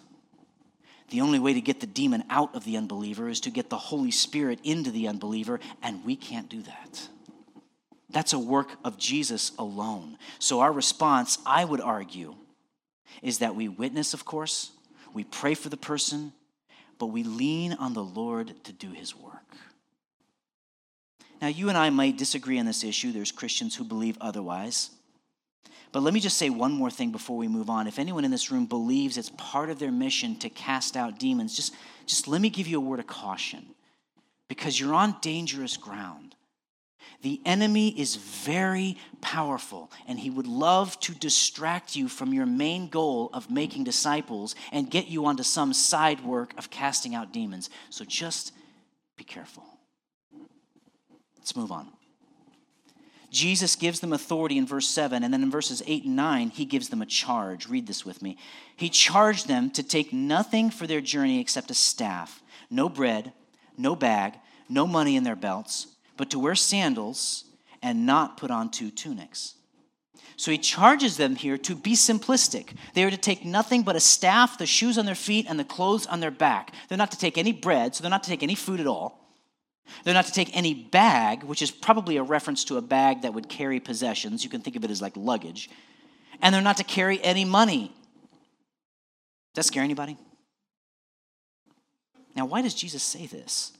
The 1.10 1.22
only 1.22 1.40
way 1.40 1.54
to 1.54 1.62
get 1.62 1.80
the 1.80 1.88
demon 1.88 2.24
out 2.30 2.56
of 2.56 2.64
the 2.64 2.78
unbeliever 2.78 3.30
is 3.30 3.42
to 3.42 3.52
get 3.52 3.70
the 3.70 3.78
Holy 3.78 4.12
Spirit 4.12 4.60
into 4.64 4.92
the 4.92 5.08
unbeliever, 5.08 5.60
and 5.84 6.04
we 6.04 6.16
can't 6.16 6.50
do 6.50 6.62
that. 6.64 7.10
That's 8.10 8.34
a 8.34 8.40
work 8.40 8.70
of 8.84 8.98
Jesus 8.98 9.52
alone. 9.60 10.18
So, 10.40 10.62
our 10.62 10.72
response, 10.72 11.38
I 11.46 11.66
would 11.66 11.82
argue, 11.82 12.36
is 13.22 13.40
that 13.40 13.56
we 13.56 13.68
witness, 13.68 14.14
of 14.14 14.26
course, 14.26 14.72
we 15.14 15.24
pray 15.24 15.54
for 15.54 15.70
the 15.70 15.78
person, 15.78 16.34
but 16.98 17.08
we 17.08 17.24
lean 17.24 17.74
on 17.74 17.94
the 17.94 18.04
Lord 18.04 18.54
to 18.64 18.74
do 18.74 18.92
his 18.92 19.16
work. 19.16 19.56
Now, 21.42 21.48
you 21.48 21.70
and 21.70 21.78
I 21.78 21.90
might 21.90 22.18
disagree 22.18 22.58
on 22.58 22.66
this 22.66 22.84
issue. 22.84 23.12
There's 23.12 23.32
Christians 23.32 23.76
who 23.76 23.84
believe 23.84 24.18
otherwise. 24.22 24.90
But 25.92 26.04
let 26.04 26.14
me 26.14 26.20
just 26.20 26.38
say 26.38 26.50
one 26.50 26.72
more 26.72 26.92
thing 26.92 27.12
before 27.12 27.38
we 27.38 27.48
move 27.48 27.70
on. 27.70 27.88
If 27.88 28.00
anyone 28.00 28.26
in 28.26 28.32
this 28.32 28.52
room 28.52 28.66
believes 28.66 29.18
it's 29.18 29.32
part 29.38 29.70
of 29.70 29.80
their 29.80 29.92
mission 29.92 30.36
to 30.40 30.50
cast 30.50 30.98
out 30.98 31.20
demons, 31.20 31.56
just, 31.56 31.74
just 32.06 32.28
let 32.28 32.42
me 32.42 32.50
give 32.50 32.68
you 32.68 32.78
a 32.78 32.82
word 32.82 33.00
of 33.00 33.08
caution 33.08 33.66
because 34.48 34.80
you're 34.80 34.94
on 34.94 35.16
dangerous 35.22 35.78
ground. 35.78 36.36
The 37.22 37.42
enemy 37.46 37.90
is 38.00 38.16
very 38.16 38.98
powerful, 39.22 39.92
and 40.08 40.20
he 40.20 40.30
would 40.30 40.48
love 40.48 41.00
to 41.02 41.14
distract 41.14 41.96
you 41.96 42.08
from 42.08 42.34
your 42.34 42.46
main 42.46 42.90
goal 42.90 43.30
of 43.34 43.50
making 43.50 43.84
disciples 43.84 44.54
and 44.72 44.90
get 44.90 45.08
you 45.08 45.26
onto 45.26 45.44
some 45.44 45.74
side 45.74 46.24
work 46.24 46.54
of 46.58 46.70
casting 46.70 47.16
out 47.16 47.34
demons. 47.34 47.70
So 47.90 48.06
just 48.06 48.52
be 49.18 49.24
careful. 49.24 49.64
Let's 51.38 51.56
move 51.56 51.72
on. 51.72 51.88
Jesus 53.36 53.76
gives 53.76 54.00
them 54.00 54.14
authority 54.14 54.58
in 54.58 54.66
verse 54.66 54.88
7, 54.88 55.22
and 55.22 55.34
then 55.34 55.44
in 55.44 55.52
verses 55.52 55.84
8 55.86 56.06
and 56.06 56.16
9, 56.16 56.50
he 56.52 56.64
gives 56.64 56.88
them 56.88 57.02
a 57.02 57.06
charge. 57.06 57.68
Read 57.68 57.86
this 57.86 58.06
with 58.06 58.22
me. 58.22 58.38
He 58.78 58.88
charged 58.88 59.50
them 59.50 59.70
to 59.72 59.84
take 59.84 60.14
nothing 60.14 60.70
for 60.70 60.88
their 60.88 61.02
journey 61.02 61.42
except 61.42 61.70
a 61.70 61.74
staff, 61.74 62.42
no 62.70 62.88
bread, 62.88 63.34
no 63.78 63.94
bag, 63.94 64.36
no 64.70 64.88
money 64.88 65.18
in 65.18 65.26
their 65.26 65.36
belts, 65.36 65.88
but 66.16 66.30
to 66.30 66.40
wear 66.40 66.56
sandals 66.56 67.44
and 67.82 68.06
not 68.06 68.38
put 68.38 68.52
on 68.52 68.72
two 68.72 68.90
tunics. 68.90 69.56
So 70.38 70.50
he 70.50 70.58
charges 70.58 71.18
them 71.18 71.36
here 71.36 71.58
to 71.58 71.76
be 71.76 71.92
simplistic. 71.92 72.70
They 72.94 73.04
are 73.04 73.12
to 73.12 73.18
take 73.18 73.44
nothing 73.44 73.84
but 73.84 73.98
a 73.98 74.00
staff, 74.00 74.58
the 74.58 74.66
shoes 74.66 74.98
on 74.98 75.06
their 75.06 75.14
feet, 75.14 75.46
and 75.50 75.60
the 75.60 75.66
clothes 75.66 76.06
on 76.06 76.22
their 76.22 76.32
back. 76.32 76.74
They're 76.88 76.98
not 76.98 77.12
to 77.12 77.18
take 77.18 77.38
any 77.38 77.52
bread, 77.52 77.96
so 77.96 78.02
they're 78.02 78.10
not 78.10 78.24
to 78.24 78.30
take 78.30 78.44
any 78.44 78.56
food 78.56 78.80
at 78.80 78.88
all. 78.88 79.25
They're 80.04 80.14
not 80.14 80.26
to 80.26 80.32
take 80.32 80.56
any 80.56 80.74
bag, 80.74 81.44
which 81.44 81.62
is 81.62 81.72
probably 81.72 82.18
a 82.18 82.24
reference 82.24 82.64
to 82.66 82.78
a 82.78 82.82
bag 82.82 83.22
that 83.22 83.34
would 83.34 83.50
carry 83.50 83.80
possessions. 83.80 84.44
You 84.44 84.50
can 84.50 84.62
think 84.62 84.76
of 84.76 84.84
it 84.84 84.92
as 84.92 85.02
like 85.02 85.16
luggage. 85.16 85.70
And 86.42 86.54
they're 86.54 86.62
not 86.62 86.78
to 86.78 86.84
carry 86.84 87.24
any 87.24 87.46
money. 87.46 87.94
Does 89.54 89.66
that 89.66 89.72
scare 89.72 89.84
anybody? 89.84 90.18
Now, 92.36 92.46
why 92.46 92.62
does 92.62 92.74
Jesus 92.74 93.04
say 93.04 93.26
this? 93.26 93.72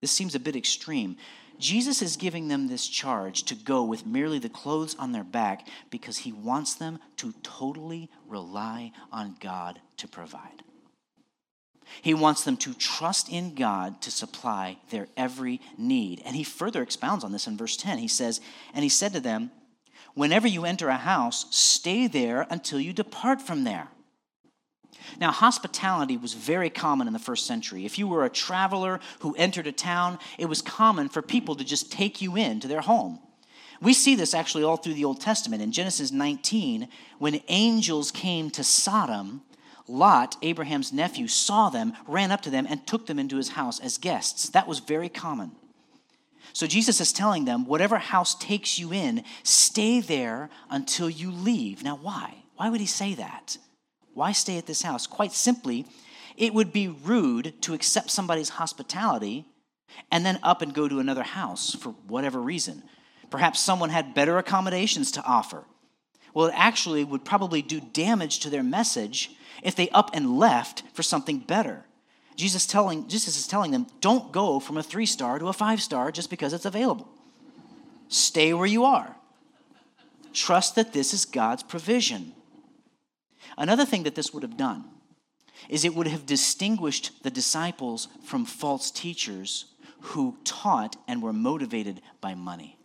This 0.00 0.12
seems 0.12 0.34
a 0.34 0.40
bit 0.40 0.54
extreme. 0.56 1.16
Jesus 1.58 2.02
is 2.02 2.16
giving 2.16 2.48
them 2.48 2.68
this 2.68 2.86
charge 2.86 3.44
to 3.44 3.54
go 3.54 3.82
with 3.82 4.06
merely 4.06 4.38
the 4.38 4.48
clothes 4.48 4.94
on 4.98 5.12
their 5.12 5.24
back 5.24 5.66
because 5.90 6.18
he 6.18 6.32
wants 6.32 6.74
them 6.74 6.98
to 7.16 7.32
totally 7.42 8.10
rely 8.28 8.92
on 9.10 9.36
God 9.40 9.80
to 9.96 10.06
provide. 10.06 10.62
He 12.02 12.14
wants 12.14 12.44
them 12.44 12.56
to 12.58 12.74
trust 12.74 13.30
in 13.30 13.54
God 13.54 14.00
to 14.02 14.10
supply 14.10 14.78
their 14.90 15.08
every 15.16 15.60
need. 15.78 16.22
And 16.24 16.36
he 16.36 16.44
further 16.44 16.82
expounds 16.82 17.24
on 17.24 17.32
this 17.32 17.46
in 17.46 17.56
verse 17.56 17.76
10. 17.76 17.98
He 17.98 18.08
says, 18.08 18.40
And 18.74 18.82
he 18.82 18.88
said 18.88 19.12
to 19.14 19.20
them, 19.20 19.50
Whenever 20.14 20.48
you 20.48 20.64
enter 20.64 20.88
a 20.88 20.96
house, 20.96 21.46
stay 21.50 22.06
there 22.06 22.46
until 22.50 22.80
you 22.80 22.92
depart 22.92 23.42
from 23.42 23.64
there. 23.64 23.88
Now, 25.20 25.30
hospitality 25.30 26.16
was 26.16 26.34
very 26.34 26.70
common 26.70 27.06
in 27.06 27.12
the 27.12 27.18
first 27.18 27.46
century. 27.46 27.84
If 27.84 27.98
you 27.98 28.08
were 28.08 28.24
a 28.24 28.30
traveler 28.30 29.00
who 29.20 29.34
entered 29.36 29.66
a 29.66 29.72
town, 29.72 30.18
it 30.38 30.46
was 30.46 30.62
common 30.62 31.08
for 31.08 31.22
people 31.22 31.54
to 31.56 31.64
just 31.64 31.92
take 31.92 32.20
you 32.20 32.36
into 32.36 32.66
their 32.66 32.80
home. 32.80 33.20
We 33.80 33.92
see 33.92 34.14
this 34.14 34.34
actually 34.34 34.64
all 34.64 34.78
through 34.78 34.94
the 34.94 35.04
Old 35.04 35.20
Testament. 35.20 35.62
In 35.62 35.70
Genesis 35.70 36.10
19, 36.10 36.88
when 37.18 37.40
angels 37.48 38.10
came 38.10 38.50
to 38.50 38.64
Sodom, 38.64 39.42
Lot, 39.88 40.36
Abraham's 40.42 40.92
nephew, 40.92 41.28
saw 41.28 41.70
them, 41.70 41.92
ran 42.06 42.32
up 42.32 42.42
to 42.42 42.50
them, 42.50 42.66
and 42.68 42.86
took 42.86 43.06
them 43.06 43.18
into 43.18 43.36
his 43.36 43.50
house 43.50 43.78
as 43.80 43.98
guests. 43.98 44.48
That 44.50 44.66
was 44.66 44.80
very 44.80 45.08
common. 45.08 45.52
So 46.52 46.66
Jesus 46.66 47.00
is 47.00 47.12
telling 47.12 47.44
them, 47.44 47.66
whatever 47.66 47.98
house 47.98 48.34
takes 48.34 48.78
you 48.78 48.92
in, 48.92 49.24
stay 49.42 50.00
there 50.00 50.48
until 50.70 51.10
you 51.10 51.30
leave. 51.30 51.82
Now, 51.82 51.96
why? 51.96 52.44
Why 52.56 52.70
would 52.70 52.80
he 52.80 52.86
say 52.86 53.14
that? 53.14 53.58
Why 54.14 54.32
stay 54.32 54.56
at 54.56 54.66
this 54.66 54.82
house? 54.82 55.06
Quite 55.06 55.32
simply, 55.32 55.86
it 56.36 56.54
would 56.54 56.72
be 56.72 56.88
rude 56.88 57.60
to 57.62 57.74
accept 57.74 58.10
somebody's 58.10 58.48
hospitality 58.50 59.44
and 60.10 60.24
then 60.24 60.38
up 60.42 60.62
and 60.62 60.74
go 60.74 60.88
to 60.88 60.98
another 60.98 61.22
house 61.22 61.74
for 61.74 61.90
whatever 62.06 62.40
reason. 62.40 62.82
Perhaps 63.30 63.60
someone 63.60 63.90
had 63.90 64.14
better 64.14 64.38
accommodations 64.38 65.10
to 65.12 65.24
offer. 65.24 65.64
Well, 66.36 66.48
it 66.48 66.54
actually 66.54 67.02
would 67.02 67.24
probably 67.24 67.62
do 67.62 67.80
damage 67.80 68.40
to 68.40 68.50
their 68.50 68.62
message 68.62 69.30
if 69.62 69.74
they 69.74 69.88
up 69.88 70.10
and 70.12 70.36
left 70.36 70.82
for 70.92 71.02
something 71.02 71.38
better. 71.38 71.86
Jesus, 72.36 72.66
telling, 72.66 73.08
Jesus 73.08 73.38
is 73.38 73.46
telling 73.46 73.70
them, 73.70 73.86
don't 74.02 74.32
go 74.32 74.60
from 74.60 74.76
a 74.76 74.82
three 74.82 75.06
star 75.06 75.38
to 75.38 75.48
a 75.48 75.54
five 75.54 75.80
star 75.80 76.12
just 76.12 76.28
because 76.28 76.52
it's 76.52 76.66
available. 76.66 77.08
Stay 78.08 78.52
where 78.52 78.66
you 78.66 78.84
are. 78.84 79.16
Trust 80.34 80.74
that 80.74 80.92
this 80.92 81.14
is 81.14 81.24
God's 81.24 81.62
provision. 81.62 82.34
Another 83.56 83.86
thing 83.86 84.02
that 84.02 84.14
this 84.14 84.34
would 84.34 84.42
have 84.42 84.58
done 84.58 84.84
is 85.70 85.86
it 85.86 85.94
would 85.94 86.06
have 86.06 86.26
distinguished 86.26 87.22
the 87.22 87.30
disciples 87.30 88.08
from 88.22 88.44
false 88.44 88.90
teachers 88.90 89.64
who 90.00 90.36
taught 90.44 90.96
and 91.08 91.22
were 91.22 91.32
motivated 91.32 92.02
by 92.20 92.34
money. 92.34 92.75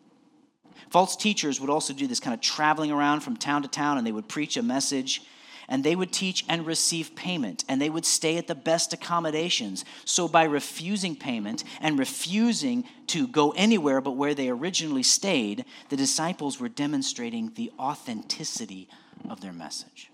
False 0.90 1.16
teachers 1.16 1.60
would 1.60 1.70
also 1.70 1.94
do 1.94 2.08
this 2.08 2.20
kind 2.20 2.34
of 2.34 2.42
traveling 2.42 2.92
around 2.92 3.22
from 3.22 3.38
town 3.38 3.62
to 3.62 3.68
town 3.68 3.98
and 3.98 4.06
they 4.06 4.12
would 4.12 4.28
preach 4.28 4.58
a 4.58 4.64
message 4.64 5.22
and 5.70 5.84
they 5.84 5.96
would 5.96 6.12
teach 6.12 6.44
and 6.50 6.66
receive 6.66 7.16
payment 7.16 7.64
and 7.70 7.82
they 7.82 7.90
would 7.90 8.06
stay 8.06 8.38
at 8.38 8.48
the 8.48 8.56
best 8.56 8.92
accommodations. 8.92 9.86
So, 10.04 10.28
by 10.28 10.44
refusing 10.44 11.16
payment 11.16 11.64
and 11.80 11.98
refusing 11.98 12.84
to 13.08 13.28
go 13.28 13.52
anywhere 13.52 14.02
but 14.02 14.12
where 14.12 14.34
they 14.34 14.50
originally 14.50 15.04
stayed, 15.04 15.64
the 15.90 15.96
disciples 15.96 16.60
were 16.60 16.70
demonstrating 16.70 17.54
the 17.56 17.72
authenticity 17.80 18.90
of 19.30 19.40
their 19.40 19.54
message. 19.54 20.12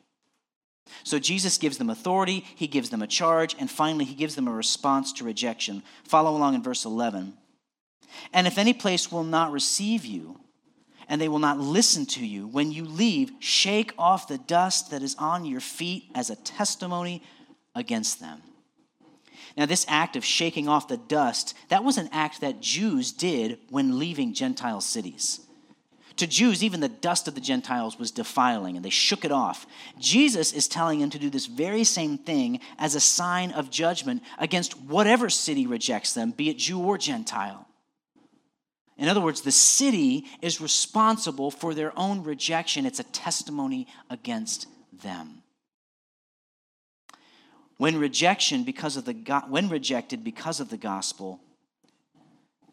So 1.04 1.20
Jesus 1.20 1.58
gives 1.58 1.78
them 1.78 1.90
authority, 1.90 2.46
he 2.56 2.68
gives 2.68 2.90
them 2.90 3.02
a 3.02 3.08
charge, 3.08 3.56
and 3.60 3.70
finally 3.70 4.06
he 4.06 4.16
gives 4.16 4.36
them 4.36 4.48
a 4.48 4.52
response 4.52 5.14
to 5.14 5.24
rejection. 5.24 5.84
Follow 6.04 6.36
along 6.36 6.56
in 6.56 6.64
verse 6.64 6.86
11. 6.86 7.34
And 8.34 8.48
if 8.48 8.58
any 8.58 8.74
place 8.74 9.12
will 9.12 9.24
not 9.24 9.52
receive 9.52 10.06
you, 10.06 10.40
and 11.10 11.22
they 11.22 11.30
will 11.30 11.40
not 11.40 11.60
listen 11.60 12.06
to 12.06 12.26
you, 12.26 12.48
when 12.48 12.72
you 12.72 12.86
leave, 12.86 13.32
shake 13.40 13.94
off 13.98 14.28
the 14.28 14.38
dust 14.38 14.92
that 14.92 15.02
is 15.02 15.16
on 15.16 15.46
your 15.46 15.62
feet 15.62 16.06
as 16.14 16.30
a 16.30 16.36
testimony 16.36 17.24
against 17.76 18.20
them. 18.20 18.42
Now, 19.56 19.66
this 19.66 19.86
act 19.88 20.16
of 20.16 20.26
shaking 20.26 20.68
off 20.68 20.88
the 20.88 20.98
dust, 20.98 21.56
that 21.70 21.84
was 21.84 21.98
an 21.98 22.10
act 22.12 22.42
that 22.42 22.62
Jews 22.62 23.12
did 23.12 23.58
when 23.70 23.98
leaving 23.98 24.34
Gentile 24.34 24.82
cities. 24.82 25.40
To 26.18 26.28
Jews, 26.28 26.64
even 26.64 26.80
the 26.80 26.90
dust 26.90 27.28
of 27.28 27.36
the 27.36 27.42
Gentiles 27.42 28.00
was 28.00 28.12
defiling, 28.12 28.76
and 28.76 28.84
they 28.84 28.90
shook 28.90 29.24
it 29.24 29.32
off. 29.32 29.68
Jesus 30.00 30.52
is 30.52 30.68
telling 30.68 31.00
them 31.00 31.12
to 31.12 31.20
do 31.20 31.30
this 31.30 31.46
very 31.46 31.84
same 31.84 32.18
thing 32.18 32.60
as 32.80 32.96
a 32.96 33.00
sign 33.00 33.52
of 33.52 33.70
judgment 33.70 34.24
against 34.40 34.80
whatever 34.82 35.30
city 35.30 35.68
rejects 35.68 36.14
them, 36.14 36.32
be 36.32 36.50
it 36.50 36.58
Jew 36.58 36.80
or 36.80 36.98
Gentile. 36.98 37.67
In 38.98 39.08
other 39.08 39.22
words, 39.22 39.42
the 39.42 39.52
city 39.52 40.26
is 40.42 40.60
responsible 40.60 41.52
for 41.52 41.74
their 41.74 41.98
own 41.98 42.24
rejection. 42.24 42.86
It's 42.86 43.00
a 43.00 43.04
testimony 43.04 43.88
against 44.10 44.68
them. 45.04 45.44
When 47.78 48.00
rejection 48.00 48.64
because 48.64 48.98
of 48.98 49.06
the 49.06 49.14
when 49.48 49.70
rejected 49.70 50.24
because 50.24 50.60
of 50.60 50.70
the 50.70 50.78
gospel, 50.78 51.40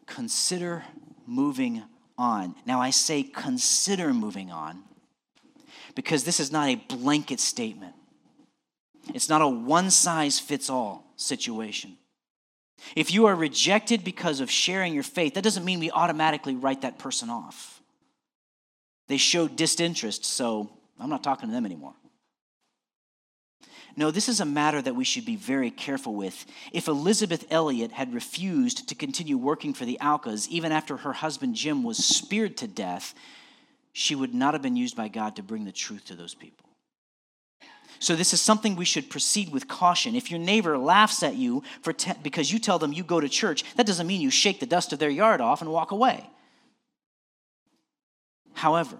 consider 0.07 0.83
moving 1.27 1.83
on. 2.17 2.55
Now, 2.65 2.81
I 2.81 2.89
say 2.89 3.21
consider 3.21 4.13
moving 4.13 4.51
on 4.51 4.83
because 5.93 6.23
this 6.23 6.39
is 6.39 6.51
not 6.51 6.69
a 6.69 6.75
blanket 6.75 7.39
statement. 7.39 7.93
It's 9.13 9.29
not 9.29 9.41
a 9.41 9.47
one 9.47 9.91
size 9.91 10.39
fits 10.39 10.69
all 10.69 11.13
situation. 11.15 11.97
If 12.95 13.11
you 13.11 13.25
are 13.25 13.35
rejected 13.35 14.03
because 14.03 14.39
of 14.39 14.51
sharing 14.51 14.93
your 14.93 15.03
faith, 15.03 15.33
that 15.35 15.43
doesn't 15.43 15.65
mean 15.65 15.79
we 15.79 15.91
automatically 15.91 16.55
write 16.55 16.81
that 16.81 16.99
person 16.99 17.29
off. 17.29 17.81
They 19.07 19.17
showed 19.17 19.55
disinterest, 19.55 20.25
so 20.25 20.69
I'm 20.99 21.09
not 21.09 21.23
talking 21.23 21.49
to 21.49 21.53
them 21.53 21.65
anymore. 21.65 21.93
No, 23.97 24.11
this 24.11 24.27
is 24.27 24.41
a 24.41 24.45
matter 24.45 24.81
that 24.81 24.95
we 24.95 25.05
should 25.05 25.25
be 25.25 25.37
very 25.37 25.71
careful 25.71 26.15
with. 26.15 26.45
If 26.73 26.87
Elisabeth 26.87 27.45
Elliot 27.49 27.93
had 27.93 28.13
refused 28.13 28.89
to 28.89 28.95
continue 28.95 29.37
working 29.37 29.73
for 29.73 29.85
the 29.85 29.97
Aucas 30.01 30.49
even 30.49 30.71
after 30.73 30.97
her 30.97 31.13
husband 31.13 31.55
Jim 31.55 31.83
was 31.83 31.97
speared 31.97 32.57
to 32.57 32.67
death, 32.67 33.13
she 33.93 34.13
would 34.13 34.33
not 34.33 34.53
have 34.53 34.61
been 34.61 34.75
used 34.75 34.97
by 34.97 35.07
God 35.07 35.37
to 35.37 35.43
bring 35.43 35.63
the 35.63 35.71
truth 35.71 36.05
to 36.05 36.15
those 36.15 36.33
people. 36.33 36.64
So, 37.99 38.15
this 38.15 38.33
is 38.33 38.41
something 38.41 38.75
we 38.75 38.85
should 38.85 39.09
proceed 39.09 39.51
with 39.51 39.67
caution. 39.67 40.15
If 40.15 40.29
your 40.29 40.39
neighbor 40.39 40.77
laughs 40.77 41.23
at 41.23 41.35
you 41.35 41.63
for 41.81 41.93
te- 41.93 42.13
because 42.21 42.51
you 42.51 42.59
tell 42.59 42.79
them 42.79 42.93
you 42.93 43.03
go 43.03 43.19
to 43.19 43.29
church, 43.29 43.63
that 43.75 43.85
doesn't 43.85 44.07
mean 44.07 44.21
you 44.21 44.29
shake 44.29 44.59
the 44.59 44.65
dust 44.65 44.93
of 44.93 44.99
their 44.99 45.09
yard 45.09 45.41
off 45.41 45.61
and 45.61 45.71
walk 45.71 45.91
away. 45.91 46.29
However, 48.53 48.97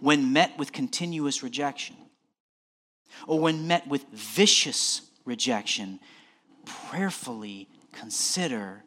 when 0.00 0.32
met 0.32 0.58
with 0.58 0.72
continuous 0.72 1.42
rejection, 1.42 1.96
or 3.26 3.38
when 3.38 3.66
met 3.66 3.86
with 3.86 4.04
vicious 4.12 5.02
rejection, 5.24 6.00
prayerfully 6.64 7.68
consider 7.92 8.84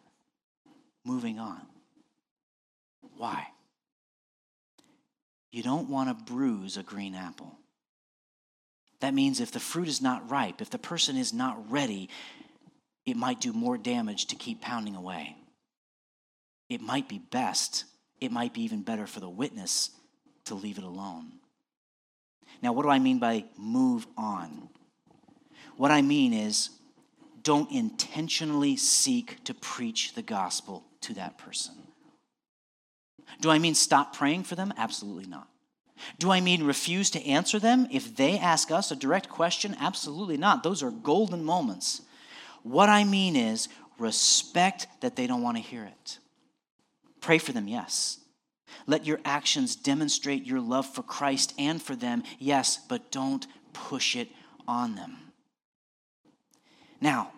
moving 1.05 1.39
on. 1.39 1.61
Why? 3.15 3.47
You 5.51 5.63
don't 5.63 5.89
want 5.89 6.09
to 6.09 6.33
bruise 6.33 6.77
a 6.77 6.83
green 6.83 7.15
apple. 7.15 7.57
That 8.99 9.13
means 9.13 9.39
if 9.39 9.51
the 9.51 9.59
fruit 9.59 9.87
is 9.87 10.01
not 10.01 10.29
ripe, 10.29 10.61
if 10.61 10.69
the 10.69 10.79
person 10.79 11.17
is 11.17 11.33
not 11.33 11.71
ready, 11.71 12.09
it 13.05 13.15
might 13.15 13.39
do 13.39 13.53
more 13.53 13.77
damage 13.77 14.25
to 14.27 14.35
keep 14.35 14.61
pounding 14.61 14.95
away. 14.95 15.35
It 16.69 16.81
might 16.81 17.07
be 17.07 17.19
best, 17.19 17.85
it 18.19 18.31
might 18.31 18.53
be 18.53 18.63
even 18.63 18.81
better 18.81 19.07
for 19.07 19.19
the 19.19 19.29
witness 19.29 19.91
to 20.45 20.55
leave 20.55 20.77
it 20.77 20.83
alone. 20.83 21.33
Now, 22.61 22.73
what 22.73 22.83
do 22.83 22.89
I 22.89 22.99
mean 22.99 23.19
by 23.19 23.45
move 23.57 24.07
on? 24.17 24.69
What 25.77 25.91
I 25.91 26.01
mean 26.01 26.33
is 26.33 26.71
don't 27.43 27.71
intentionally 27.71 28.75
seek 28.75 29.43
to 29.45 29.53
preach 29.53 30.15
the 30.15 30.21
gospel 30.21 30.83
to 31.01 31.13
that 31.13 31.37
person. 31.37 31.75
Do 33.41 33.49
I 33.51 33.59
mean 33.59 33.75
stop 33.75 34.15
praying 34.15 34.43
for 34.43 34.55
them? 34.55 34.73
Absolutely 34.77 35.27
not. 35.27 35.47
Do 36.19 36.31
I 36.31 36.41
mean 36.41 36.63
refuse 36.63 37.09
to 37.11 37.25
answer 37.25 37.59
them 37.59 37.87
if 37.91 38.15
they 38.15 38.37
ask 38.37 38.71
us 38.71 38.91
a 38.91 38.95
direct 38.95 39.29
question? 39.29 39.75
Absolutely 39.79 40.37
not. 40.37 40.63
Those 40.63 40.83
are 40.83 40.91
golden 40.91 41.43
moments. 41.43 42.01
What 42.63 42.89
I 42.89 43.03
mean 43.03 43.35
is 43.35 43.69
respect 43.97 44.87
that 45.01 45.15
they 45.15 45.27
don't 45.27 45.41
want 45.41 45.57
to 45.57 45.63
hear 45.63 45.83
it. 45.83 46.19
Pray 47.21 47.37
for 47.37 47.51
them, 47.51 47.67
yes. 47.67 48.19
Let 48.85 49.05
your 49.05 49.19
actions 49.25 49.75
demonstrate 49.75 50.45
your 50.45 50.61
love 50.61 50.85
for 50.85 51.03
Christ 51.03 51.53
and 51.57 51.81
for 51.81 51.95
them, 51.95 52.23
yes, 52.39 52.79
but 52.87 53.11
don't 53.11 53.45
push 53.73 54.15
it 54.15 54.29
on 54.67 54.95
them. 54.95 55.17
Now, 57.01 57.31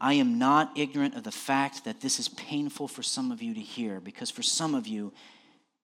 I 0.00 0.14
am 0.14 0.38
not 0.38 0.76
ignorant 0.76 1.16
of 1.16 1.24
the 1.24 1.32
fact 1.32 1.84
that 1.84 2.00
this 2.00 2.20
is 2.20 2.28
painful 2.28 2.88
for 2.88 3.02
some 3.02 3.32
of 3.32 3.42
you 3.42 3.54
to 3.54 3.60
hear 3.60 4.00
because 4.00 4.30
for 4.30 4.42
some 4.42 4.74
of 4.74 4.86
you, 4.86 5.12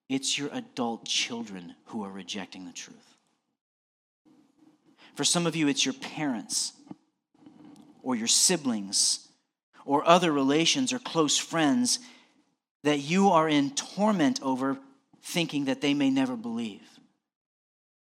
it's 0.09 0.37
your 0.37 0.49
adult 0.53 1.05
children 1.05 1.75
who 1.85 2.03
are 2.03 2.11
rejecting 2.11 2.65
the 2.65 2.71
truth. 2.71 3.15
For 5.15 5.23
some 5.23 5.47
of 5.47 5.55
you, 5.55 5.67
it's 5.67 5.85
your 5.85 5.93
parents 5.93 6.73
or 8.03 8.15
your 8.15 8.27
siblings 8.27 9.27
or 9.85 10.07
other 10.07 10.31
relations 10.31 10.91
or 10.93 10.99
close 10.99 11.37
friends 11.37 11.99
that 12.83 12.99
you 12.99 13.29
are 13.29 13.49
in 13.49 13.71
torment 13.71 14.39
over, 14.43 14.77
thinking 15.23 15.65
that 15.65 15.81
they 15.81 15.93
may 15.93 16.09
never 16.09 16.35
believe. 16.35 16.83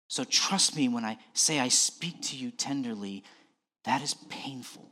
So 0.08 0.24
trust 0.24 0.76
me 0.76 0.90
when 0.90 1.06
I 1.06 1.18
say 1.34 1.60
I 1.60 1.70
speak 1.70 2.22
to 2.24 2.36
you 2.36 2.52
tenderly, 2.52 3.24
that 3.86 4.02
is 4.02 4.16
painful. 4.30 4.90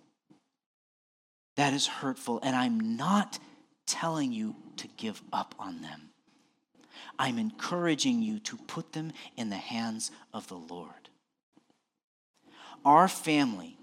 That 1.57 1.73
is 1.73 1.85
hurtful. 1.87 2.39
And 2.41 2.55
I'm 2.55 2.95
not 2.95 3.39
telling 3.85 4.31
you 4.31 4.55
to 4.77 4.87
give 4.97 5.21
up 5.31 5.53
on 5.59 5.81
them. 5.81 6.12
I'm 7.17 7.37
encouraging 7.37 8.21
you 8.21 8.39
to 8.39 8.57
put 8.57 8.93
them 8.93 9.11
in 9.37 9.49
the 9.49 9.55
hands 9.55 10.11
of 10.33 10.47
the 10.47 10.55
Lord. 10.55 11.09
Our 12.85 13.07
family 13.07 13.77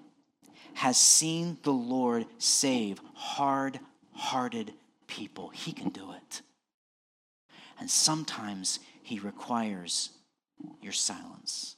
has 0.75 0.99
seen 0.99 1.59
the 1.63 1.73
Lord 1.73 2.27
save 2.39 3.01
hard 3.15 3.81
hearted 4.13 4.73
people. 5.07 5.49
He 5.49 5.73
can 5.73 5.89
do 5.89 6.13
it. 6.13 6.43
And 7.79 7.91
sometimes 7.91 8.79
He 9.03 9.19
requires 9.19 10.11
your 10.83 10.93
silence. 10.93 11.77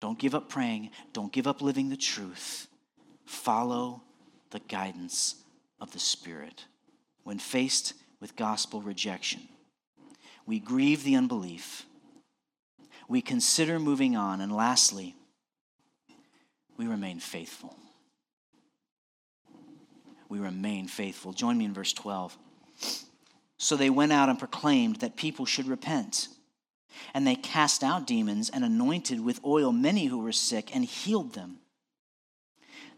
Don't 0.00 0.18
give 0.18 0.34
up 0.34 0.48
praying. 0.48 0.90
Don't 1.12 1.32
give 1.32 1.46
up 1.46 1.60
living 1.60 1.88
the 1.88 1.96
truth. 1.96 2.68
Follow 3.26 4.02
the 4.50 4.60
guidance 4.60 5.34
of 5.80 5.92
the 5.92 5.98
Spirit. 5.98 6.66
When 7.24 7.38
faced 7.38 7.94
with 8.20 8.36
gospel 8.36 8.80
rejection, 8.80 9.40
we 10.48 10.58
grieve 10.58 11.04
the 11.04 11.14
unbelief. 11.14 11.84
We 13.06 13.20
consider 13.20 13.78
moving 13.78 14.16
on. 14.16 14.40
And 14.40 14.50
lastly, 14.50 15.14
we 16.78 16.86
remain 16.86 17.20
faithful. 17.20 17.76
We 20.30 20.38
remain 20.38 20.88
faithful. 20.88 21.34
Join 21.34 21.58
me 21.58 21.66
in 21.66 21.74
verse 21.74 21.92
12. 21.92 22.38
So 23.58 23.76
they 23.76 23.90
went 23.90 24.12
out 24.12 24.30
and 24.30 24.38
proclaimed 24.38 24.96
that 24.96 25.16
people 25.16 25.44
should 25.44 25.68
repent. 25.68 26.28
And 27.12 27.26
they 27.26 27.34
cast 27.34 27.84
out 27.84 28.06
demons 28.06 28.48
and 28.48 28.64
anointed 28.64 29.22
with 29.22 29.44
oil 29.44 29.70
many 29.70 30.06
who 30.06 30.18
were 30.18 30.32
sick 30.32 30.74
and 30.74 30.82
healed 30.82 31.34
them. 31.34 31.57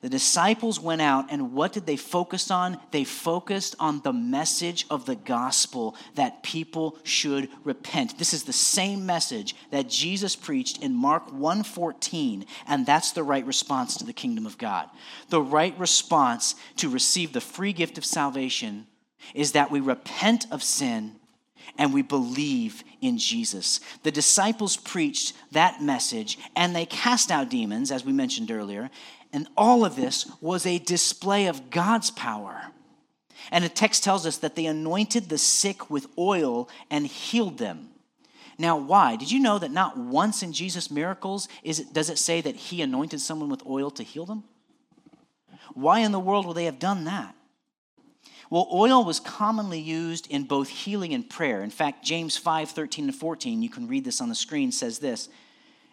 The 0.00 0.08
disciples 0.08 0.80
went 0.80 1.02
out, 1.02 1.26
and 1.30 1.52
what 1.52 1.74
did 1.74 1.84
they 1.84 1.96
focus 1.96 2.50
on? 2.50 2.78
They 2.90 3.04
focused 3.04 3.76
on 3.78 4.00
the 4.00 4.14
message 4.14 4.86
of 4.88 5.04
the 5.04 5.14
gospel 5.14 5.94
that 6.14 6.42
people 6.42 6.96
should 7.02 7.50
repent. 7.64 8.16
This 8.18 8.32
is 8.32 8.44
the 8.44 8.52
same 8.52 9.04
message 9.04 9.54
that 9.70 9.90
Jesus 9.90 10.36
preached 10.36 10.78
in 10.78 10.94
Mark 10.94 11.30
1:14, 11.30 12.46
and 12.66 12.86
that's 12.86 13.12
the 13.12 13.22
right 13.22 13.44
response 13.44 13.94
to 13.98 14.04
the 14.04 14.14
kingdom 14.14 14.46
of 14.46 14.56
God. 14.56 14.88
The 15.28 15.42
right 15.42 15.78
response 15.78 16.54
to 16.76 16.88
receive 16.88 17.34
the 17.34 17.40
free 17.42 17.74
gift 17.74 17.98
of 17.98 18.04
salvation 18.06 18.86
is 19.34 19.52
that 19.52 19.70
we 19.70 19.80
repent 19.80 20.46
of 20.50 20.62
sin 20.62 21.16
and 21.76 21.92
we 21.92 22.02
believe 22.02 22.82
in 23.00 23.18
Jesus. 23.18 23.80
The 24.02 24.10
disciples 24.10 24.76
preached 24.76 25.34
that 25.52 25.82
message 25.82 26.38
and 26.56 26.74
they 26.74 26.86
cast 26.86 27.30
out 27.30 27.50
demons, 27.50 27.90
as 27.90 28.04
we 28.04 28.12
mentioned 28.12 28.50
earlier, 28.50 28.90
and 29.32 29.46
all 29.56 29.84
of 29.84 29.96
this 29.96 30.30
was 30.40 30.66
a 30.66 30.78
display 30.78 31.46
of 31.46 31.70
God's 31.70 32.10
power. 32.10 32.72
And 33.50 33.64
the 33.64 33.68
text 33.68 34.04
tells 34.04 34.26
us 34.26 34.38
that 34.38 34.56
they 34.56 34.66
anointed 34.66 35.28
the 35.28 35.38
sick 35.38 35.90
with 35.90 36.06
oil 36.18 36.68
and 36.90 37.06
healed 37.06 37.58
them. 37.58 37.88
Now, 38.58 38.76
why? 38.76 39.16
Did 39.16 39.30
you 39.32 39.40
know 39.40 39.58
that 39.58 39.70
not 39.70 39.96
once 39.96 40.42
in 40.42 40.52
Jesus' 40.52 40.90
miracles 40.90 41.48
is 41.62 41.80
it, 41.80 41.92
does 41.92 42.10
it 42.10 42.18
say 42.18 42.40
that 42.42 42.56
he 42.56 42.82
anointed 42.82 43.20
someone 43.20 43.48
with 43.48 43.64
oil 43.66 43.90
to 43.92 44.02
heal 44.02 44.26
them? 44.26 44.44
Why 45.72 46.00
in 46.00 46.12
the 46.12 46.20
world 46.20 46.46
would 46.46 46.56
they 46.56 46.66
have 46.66 46.78
done 46.78 47.04
that? 47.04 47.34
Well, 48.50 48.68
oil 48.72 49.04
was 49.04 49.20
commonly 49.20 49.78
used 49.78 50.26
in 50.26 50.42
both 50.42 50.68
healing 50.68 51.14
and 51.14 51.28
prayer. 51.28 51.62
In 51.62 51.70
fact, 51.70 52.04
James 52.04 52.36
5 52.36 52.70
13 52.70 53.06
and 53.06 53.14
14, 53.14 53.62
you 53.62 53.70
can 53.70 53.86
read 53.86 54.04
this 54.04 54.20
on 54.20 54.28
the 54.28 54.34
screen, 54.34 54.72
says 54.72 54.98
this 54.98 55.28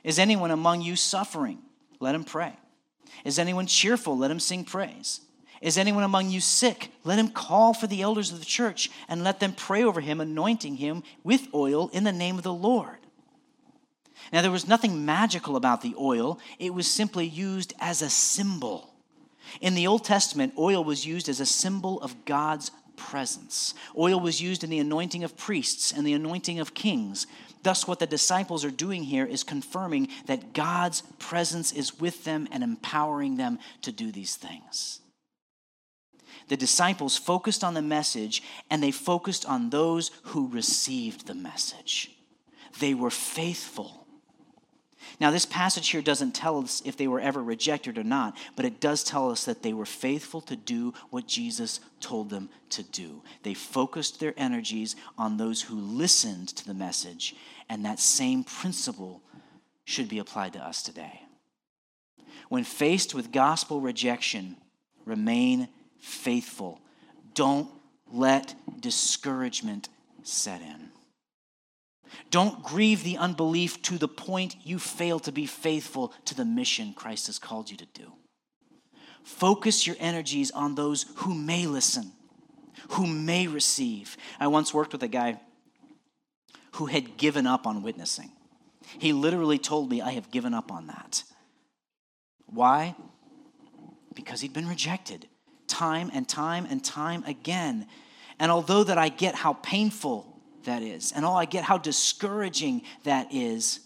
Is 0.03 0.19
anyone 0.19 0.51
among 0.51 0.81
you 0.81 0.95
suffering? 0.95 1.59
Let 1.99 2.15
him 2.15 2.23
pray. 2.23 2.53
Is 3.23 3.39
anyone 3.39 3.67
cheerful? 3.67 4.17
Let 4.17 4.31
him 4.31 4.39
sing 4.39 4.63
praise. 4.63 5.21
Is 5.61 5.77
anyone 5.77 6.03
among 6.03 6.29
you 6.29 6.39
sick? 6.39 6.91
Let 7.03 7.19
him 7.19 7.29
call 7.29 7.73
for 7.73 7.87
the 7.87 8.01
elders 8.01 8.31
of 8.31 8.39
the 8.39 8.45
church 8.45 8.91
and 9.07 9.23
let 9.23 9.39
them 9.39 9.53
pray 9.53 9.83
over 9.83 10.01
him, 10.01 10.21
anointing 10.21 10.75
him 10.75 11.03
with 11.23 11.47
oil 11.53 11.89
in 11.93 12.03
the 12.03 12.11
name 12.11 12.37
of 12.37 12.43
the 12.43 12.53
Lord. 12.53 12.97
Now, 14.31 14.41
there 14.41 14.51
was 14.51 14.67
nothing 14.67 15.05
magical 15.05 15.55
about 15.55 15.81
the 15.81 15.95
oil, 15.97 16.39
it 16.59 16.73
was 16.73 16.87
simply 16.87 17.25
used 17.25 17.73
as 17.79 18.01
a 18.01 18.09
symbol. 18.09 18.93
In 19.61 19.75
the 19.75 19.87
Old 19.87 20.03
Testament, 20.03 20.53
oil 20.57 20.83
was 20.83 21.05
used 21.05 21.29
as 21.29 21.39
a 21.39 21.45
symbol 21.45 22.01
of 22.01 22.25
God's 22.25 22.71
presence. 22.97 23.73
Oil 23.97 24.19
was 24.19 24.41
used 24.41 24.63
in 24.63 24.69
the 24.69 24.79
anointing 24.79 25.23
of 25.23 25.37
priests 25.37 25.93
and 25.93 26.05
the 26.05 26.13
anointing 26.13 26.59
of 26.59 26.73
kings. 26.73 27.27
Thus, 27.63 27.87
what 27.87 27.99
the 27.99 28.07
disciples 28.07 28.63
are 28.63 28.71
doing 28.71 29.03
here 29.03 29.25
is 29.25 29.43
confirming 29.43 30.09
that 30.25 30.53
God's 30.53 31.01
presence 31.19 31.71
is 31.71 31.99
with 31.99 32.23
them 32.23 32.47
and 32.51 32.63
empowering 32.63 33.37
them 33.37 33.59
to 33.81 33.91
do 33.91 34.11
these 34.11 34.35
things. 34.35 35.01
The 36.47 36.57
disciples 36.57 37.17
focused 37.17 37.63
on 37.63 37.73
the 37.73 37.81
message 37.81 38.41
and 38.69 38.81
they 38.81 38.91
focused 38.91 39.45
on 39.45 39.69
those 39.69 40.11
who 40.23 40.47
received 40.47 41.27
the 41.27 41.35
message. 41.35 42.11
They 42.79 42.93
were 42.93 43.11
faithful 43.11 44.06
now, 45.19 45.31
this 45.31 45.47
passage 45.47 45.89
here 45.89 46.03
doesn't 46.03 46.35
tell 46.35 46.59
us 46.59 46.83
if 46.85 46.95
they 46.95 47.07
were 47.07 47.19
ever 47.19 47.41
rejected 47.41 47.97
or 47.97 48.03
not, 48.03 48.37
but 48.55 48.65
it 48.65 48.79
does 48.79 49.03
tell 49.03 49.31
us 49.31 49.45
that 49.45 49.63
they 49.63 49.73
were 49.73 49.85
faithful 49.85 50.41
to 50.41 50.55
do 50.55 50.93
what 51.09 51.25
Jesus 51.25 51.79
told 51.99 52.29
them 52.29 52.49
to 52.69 52.83
do. 52.83 53.23
They 53.41 53.55
focused 53.55 54.19
their 54.19 54.35
energies 54.37 54.95
on 55.17 55.37
those 55.37 55.63
who 55.63 55.75
listened 55.75 56.49
to 56.49 56.67
the 56.67 56.75
message, 56.75 57.35
and 57.67 57.83
that 57.83 57.99
same 57.99 58.43
principle 58.43 59.23
should 59.85 60.07
be 60.07 60.19
applied 60.19 60.53
to 60.53 60.63
us 60.63 60.83
today. 60.83 61.23
When 62.49 62.63
faced 62.63 63.15
with 63.15 63.31
gospel 63.31 63.81
rejection, 63.81 64.55
remain 65.03 65.67
faithful. 65.99 66.79
Don't 67.33 67.69
let 68.11 68.53
discouragement 68.79 69.89
set 70.21 70.61
in. 70.61 70.91
Don't 72.29 72.63
grieve 72.63 73.03
the 73.03 73.17
unbelief 73.17 73.81
to 73.83 73.97
the 73.97 74.07
point 74.07 74.55
you 74.63 74.79
fail 74.79 75.19
to 75.19 75.31
be 75.31 75.45
faithful 75.45 76.13
to 76.25 76.35
the 76.35 76.45
mission 76.45 76.93
Christ 76.93 77.27
has 77.27 77.39
called 77.39 77.69
you 77.69 77.77
to 77.77 77.85
do. 77.93 78.13
Focus 79.23 79.85
your 79.85 79.97
energies 79.99 80.51
on 80.51 80.75
those 80.75 81.05
who 81.17 81.33
may 81.33 81.67
listen, 81.67 82.11
who 82.91 83.05
may 83.05 83.47
receive. 83.47 84.17
I 84.39 84.47
once 84.47 84.73
worked 84.73 84.93
with 84.93 85.03
a 85.03 85.07
guy 85.07 85.39
who 86.73 86.85
had 86.85 87.17
given 87.17 87.45
up 87.45 87.67
on 87.67 87.83
witnessing. 87.83 88.31
He 88.99 89.11
literally 89.11 89.57
told 89.57 89.89
me, 89.89 90.01
I 90.01 90.11
have 90.11 90.31
given 90.31 90.53
up 90.53 90.71
on 90.71 90.87
that. 90.87 91.23
Why? 92.45 92.95
Because 94.13 94.41
he'd 94.41 94.53
been 94.53 94.67
rejected 94.67 95.27
time 95.67 96.09
and 96.13 96.27
time 96.27 96.65
and 96.69 96.83
time 96.83 97.23
again. 97.25 97.87
And 98.39 98.51
although 98.51 98.83
that 98.83 98.97
I 98.97 99.09
get 99.09 99.35
how 99.35 99.53
painful 99.53 100.36
that 100.67 100.83
is. 100.83 101.11
And 101.11 101.25
all 101.25 101.35
I 101.35 101.45
get 101.45 101.63
how 101.63 101.77
discouraging 101.77 102.83
that 103.03 103.33
is. 103.33 103.79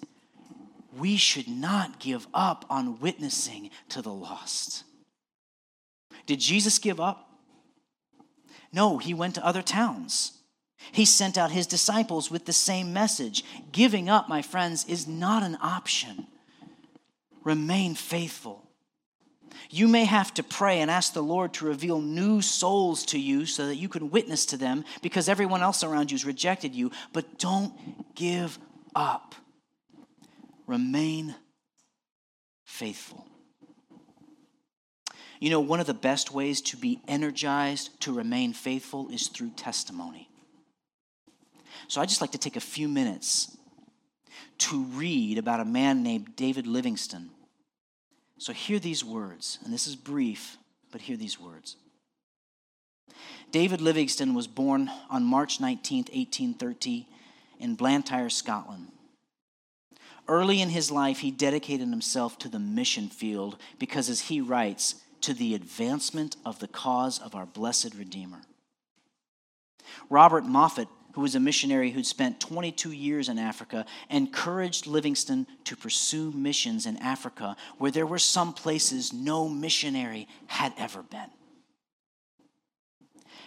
We 0.99 1.15
should 1.15 1.47
not 1.47 1.99
give 1.99 2.27
up 2.33 2.65
on 2.69 2.99
witnessing 2.99 3.69
to 3.89 4.01
the 4.01 4.11
lost. 4.11 4.83
Did 6.25 6.41
Jesus 6.41 6.79
give 6.79 6.99
up? 6.99 7.29
No, 8.73 8.97
he 8.97 9.13
went 9.13 9.35
to 9.35 9.45
other 9.45 9.61
towns. 9.61 10.33
He 10.91 11.05
sent 11.05 11.37
out 11.37 11.51
his 11.51 11.67
disciples 11.67 12.29
with 12.29 12.45
the 12.45 12.53
same 12.53 12.91
message. 12.91 13.45
Giving 13.71 14.09
up, 14.09 14.27
my 14.27 14.41
friends, 14.41 14.85
is 14.85 15.07
not 15.07 15.43
an 15.43 15.57
option. 15.61 16.27
Remain 17.43 17.95
faithful. 17.95 18.70
You 19.69 19.87
may 19.87 20.05
have 20.05 20.33
to 20.35 20.43
pray 20.43 20.81
and 20.81 20.89
ask 20.89 21.13
the 21.13 21.23
Lord 21.23 21.53
to 21.55 21.65
reveal 21.65 22.01
new 22.01 22.41
souls 22.41 23.05
to 23.07 23.19
you 23.19 23.45
so 23.45 23.67
that 23.67 23.75
you 23.75 23.89
can 23.89 24.09
witness 24.09 24.45
to 24.47 24.57
them 24.57 24.83
because 25.01 25.29
everyone 25.29 25.61
else 25.61 25.83
around 25.83 26.11
you 26.11 26.15
has 26.15 26.25
rejected 26.25 26.73
you. 26.73 26.91
But 27.13 27.37
don't 27.37 27.73
give 28.15 28.57
up. 28.95 29.35
Remain 30.67 31.35
faithful. 32.65 33.25
You 35.39 35.49
know, 35.49 35.59
one 35.59 35.79
of 35.79 35.87
the 35.87 35.93
best 35.93 36.31
ways 36.31 36.61
to 36.61 36.77
be 36.77 37.01
energized 37.07 37.99
to 38.01 38.13
remain 38.13 38.53
faithful 38.53 39.09
is 39.09 39.27
through 39.27 39.51
testimony. 39.51 40.29
So 41.87 41.99
I'd 41.99 42.09
just 42.09 42.21
like 42.21 42.31
to 42.31 42.37
take 42.37 42.55
a 42.55 42.61
few 42.61 42.87
minutes 42.87 43.57
to 44.59 44.83
read 44.83 45.37
about 45.37 45.59
a 45.59 45.65
man 45.65 46.03
named 46.03 46.35
David 46.35 46.67
Livingstone 46.67 47.31
so 48.41 48.53
hear 48.53 48.79
these 48.79 49.05
words, 49.05 49.59
and 49.63 49.71
this 49.71 49.85
is 49.85 49.95
brief, 49.95 50.57
but 50.91 51.01
hear 51.01 51.15
these 51.15 51.39
words. 51.39 51.75
David 53.51 53.81
Livingstone 53.81 54.33
was 54.33 54.47
born 54.47 54.89
on 55.11 55.23
March 55.23 55.59
19, 55.59 56.05
1830, 56.05 57.07
in 57.59 57.75
Blantyre, 57.75 58.31
Scotland. 58.31 58.87
Early 60.27 60.59
in 60.59 60.69
his 60.69 60.89
life, 60.89 61.19
he 61.19 61.29
dedicated 61.29 61.89
himself 61.89 62.39
to 62.39 62.49
the 62.49 62.57
mission 62.57 63.09
field 63.09 63.57
because, 63.77 64.09
as 64.09 64.21
he 64.21 64.41
writes, 64.41 64.95
to 65.21 65.35
the 65.35 65.53
advancement 65.53 66.35
of 66.43 66.57
the 66.57 66.67
cause 66.67 67.19
of 67.19 67.35
our 67.35 67.45
blessed 67.45 67.93
Redeemer. 67.93 68.41
Robert 70.09 70.45
Moffat 70.45 70.87
who 71.13 71.21
was 71.21 71.35
a 71.35 71.39
missionary 71.39 71.91
who'd 71.91 72.05
spent 72.05 72.39
22 72.39 72.91
years 72.91 73.29
in 73.29 73.37
Africa, 73.37 73.85
encouraged 74.09 74.87
Livingstone 74.87 75.47
to 75.65 75.75
pursue 75.75 76.31
missions 76.31 76.85
in 76.85 76.97
Africa 76.97 77.55
where 77.77 77.91
there 77.91 78.05
were 78.05 78.19
some 78.19 78.53
places 78.53 79.13
no 79.13 79.47
missionary 79.49 80.27
had 80.47 80.73
ever 80.77 81.03
been. 81.03 81.29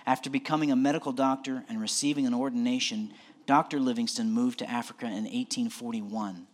After 0.06 0.28
becoming 0.28 0.70
a 0.70 0.76
medical 0.76 1.12
doctor 1.12 1.64
and 1.68 1.80
receiving 1.80 2.26
an 2.26 2.34
ordination, 2.34 3.12
Dr. 3.46 3.80
Livingstone 3.80 4.30
moved 4.30 4.58
to 4.58 4.70
Africa 4.70 5.06
in 5.06 5.24
1841. 5.24 6.46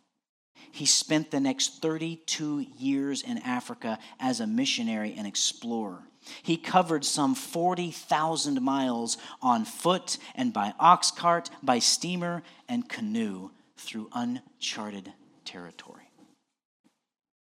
He 0.73 0.87
spent 0.87 1.31
the 1.31 1.41
next 1.41 1.83
32 1.83 2.67
years 2.79 3.23
in 3.23 3.39
Africa 3.39 3.99
as 4.21 4.41
a 4.41 4.47
missionary 4.47 5.15
and 5.17 5.27
explorer. 5.27 6.03
He 6.43 6.57
covered 6.57 7.05
some 7.05 7.35
40,000 7.35 8.61
miles 8.63 9.17
on 9.43 9.65
foot 9.65 10.19
and 10.35 10.53
by 10.53 10.75
ox 10.79 11.11
cart, 11.11 11.51
by 11.63 11.79
steamer 11.79 12.43
and 12.69 12.89
canoe 12.89 13.51
through 13.77 14.11
uncharted 14.13 15.13
territory. 15.45 16.11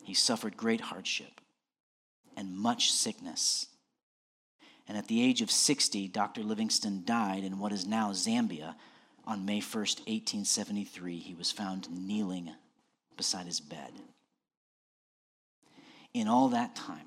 He 0.02 0.14
suffered 0.14 0.56
great 0.56 0.80
hardship 0.80 1.40
and 2.36 2.56
much 2.56 2.92
sickness. 2.92 3.66
And 4.86 4.98
at 4.98 5.08
the 5.08 5.22
age 5.22 5.40
of 5.40 5.50
60, 5.50 6.08
Dr. 6.08 6.42
Livingstone 6.42 7.02
died 7.04 7.42
in 7.44 7.58
what 7.58 7.72
is 7.72 7.86
now 7.86 8.12
Zambia 8.12 8.74
on 9.26 9.46
May 9.46 9.60
1st, 9.60 10.00
1873. 10.06 11.18
He 11.18 11.34
was 11.34 11.50
found 11.50 11.88
kneeling 11.90 12.50
beside 13.16 13.46
his 13.46 13.60
bed. 13.60 13.92
In 16.12 16.28
all 16.28 16.48
that 16.48 16.76
time, 16.76 17.06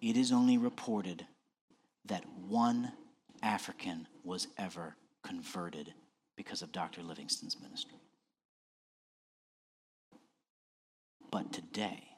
it 0.00 0.16
is 0.16 0.32
only 0.32 0.58
reported 0.58 1.26
that 2.06 2.24
one 2.48 2.92
African 3.42 4.06
was 4.24 4.48
ever 4.56 4.96
converted 5.22 5.92
because 6.36 6.62
of 6.62 6.72
Dr. 6.72 7.02
Livingstone's 7.02 7.60
ministry. 7.60 8.00
But 11.30 11.52
today, 11.52 12.09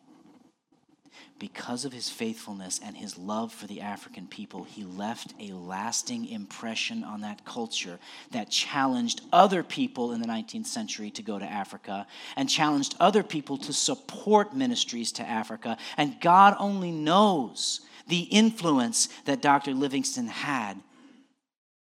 because 1.42 1.84
of 1.84 1.92
his 1.92 2.08
faithfulness 2.08 2.78
and 2.84 2.96
his 2.96 3.18
love 3.18 3.52
for 3.52 3.66
the 3.66 3.80
African 3.80 4.28
people, 4.28 4.62
he 4.62 4.84
left 4.84 5.34
a 5.40 5.50
lasting 5.52 6.28
impression 6.28 7.02
on 7.02 7.22
that 7.22 7.44
culture 7.44 7.98
that 8.30 8.48
challenged 8.48 9.22
other 9.32 9.64
people 9.64 10.12
in 10.12 10.20
the 10.20 10.28
19th 10.28 10.66
century 10.66 11.10
to 11.10 11.20
go 11.20 11.40
to 11.40 11.44
Africa 11.44 12.06
and 12.36 12.48
challenged 12.48 12.94
other 13.00 13.24
people 13.24 13.56
to 13.56 13.72
support 13.72 14.54
ministries 14.54 15.10
to 15.10 15.28
Africa. 15.28 15.76
And 15.96 16.20
God 16.20 16.54
only 16.60 16.92
knows 16.92 17.80
the 18.06 18.20
influence 18.20 19.08
that 19.24 19.42
Dr. 19.42 19.74
Livingstone 19.74 20.28
had 20.28 20.80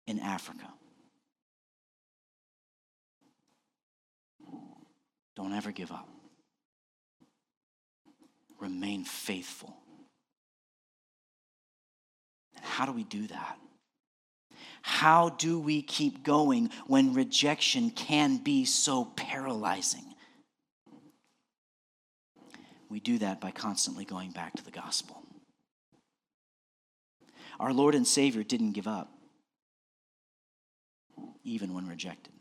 in 0.07 0.19
Africa. 0.19 0.71
Don't 5.35 5.51
ever 5.51 5.73
give 5.73 5.91
up 5.91 6.07
remain 8.59 9.03
faithful. 9.03 9.75
And 12.55 12.65
how 12.65 12.85
do 12.85 12.91
we 12.91 13.03
do 13.03 13.27
that? 13.27 13.57
How 14.81 15.29
do 15.29 15.59
we 15.59 15.81
keep 15.81 16.23
going 16.23 16.71
when 16.87 17.13
rejection 17.13 17.91
can 17.91 18.37
be 18.37 18.65
so 18.65 19.05
paralyzing? 19.05 20.05
We 22.89 22.99
do 22.99 23.19
that 23.19 23.39
by 23.39 23.51
constantly 23.51 24.03
going 24.05 24.31
back 24.31 24.53
to 24.55 24.63
the 24.63 24.71
gospel. 24.71 25.21
Our 27.59 27.73
Lord 27.73 27.93
and 27.93 28.07
Savior 28.07 28.41
didn't 28.41 28.71
give 28.71 28.87
up, 28.87 29.11
even 31.43 31.73
when 31.73 31.87
rejected, 31.87 32.33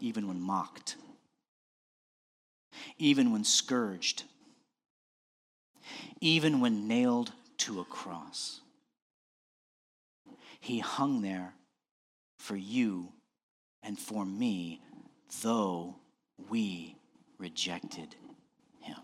even 0.00 0.26
when 0.26 0.40
mocked 0.40 0.96
even 2.98 3.32
when 3.32 3.44
scourged, 3.44 4.24
even 6.20 6.60
when 6.60 6.88
nailed 6.88 7.32
to 7.58 7.80
a 7.80 7.84
cross. 7.84 8.60
He 10.60 10.78
hung 10.78 11.22
there 11.22 11.54
for 12.38 12.56
you 12.56 13.12
and 13.82 13.98
for 13.98 14.24
me, 14.24 14.80
though 15.42 15.96
we 16.48 16.96
rejected 17.38 18.14
him. 18.80 18.98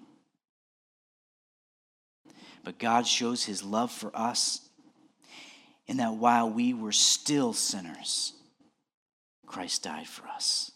But 2.64 2.78
God 2.78 3.06
shows 3.06 3.44
his 3.44 3.62
love 3.62 3.90
for 3.90 4.16
us 4.16 4.68
in 5.86 5.96
that 5.96 6.14
while 6.14 6.48
we 6.50 6.74
were 6.74 6.92
still 6.92 7.52
sinners, 7.52 8.34
Christ 9.46 9.84
died 9.84 10.06
for 10.06 10.28
us. 10.28 10.70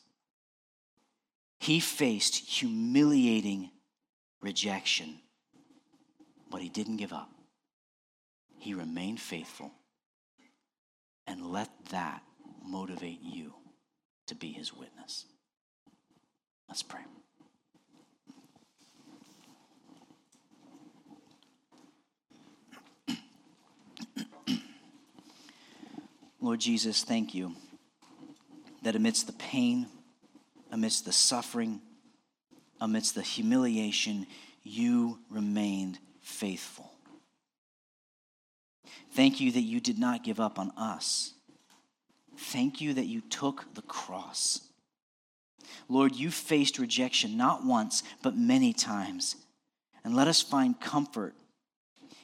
He 1.62 1.78
faced 1.78 2.34
humiliating 2.58 3.70
rejection, 4.40 5.20
but 6.50 6.60
he 6.60 6.68
didn't 6.68 6.96
give 6.96 7.12
up. 7.12 7.30
He 8.58 8.74
remained 8.74 9.20
faithful 9.20 9.70
and 11.24 11.52
let 11.52 11.70
that 11.90 12.24
motivate 12.64 13.20
you 13.22 13.54
to 14.26 14.34
be 14.34 14.50
his 14.50 14.74
witness. 14.74 15.26
Let's 16.68 16.82
pray. 16.82 17.02
Lord 26.40 26.58
Jesus, 26.58 27.04
thank 27.04 27.36
you 27.36 27.54
that 28.82 28.96
amidst 28.96 29.28
the 29.28 29.32
pain, 29.34 29.86
amidst 30.72 31.04
the 31.04 31.12
suffering, 31.12 31.80
amidst 32.80 33.14
the 33.14 33.22
humiliation, 33.22 34.26
you 34.64 35.18
remained 35.30 35.98
faithful. 36.22 36.90
Thank 39.12 39.40
you 39.40 39.52
that 39.52 39.60
you 39.60 39.78
did 39.78 39.98
not 39.98 40.24
give 40.24 40.40
up 40.40 40.58
on 40.58 40.72
us. 40.76 41.34
Thank 42.36 42.80
you 42.80 42.94
that 42.94 43.06
you 43.06 43.20
took 43.20 43.74
the 43.74 43.82
cross. 43.82 44.60
Lord, 45.88 46.16
you 46.16 46.30
faced 46.30 46.78
rejection 46.78 47.36
not 47.36 47.64
once, 47.64 48.02
but 48.22 48.36
many 48.36 48.72
times. 48.72 49.36
And 50.04 50.16
let 50.16 50.26
us 50.26 50.40
find 50.40 50.80
comfort 50.80 51.34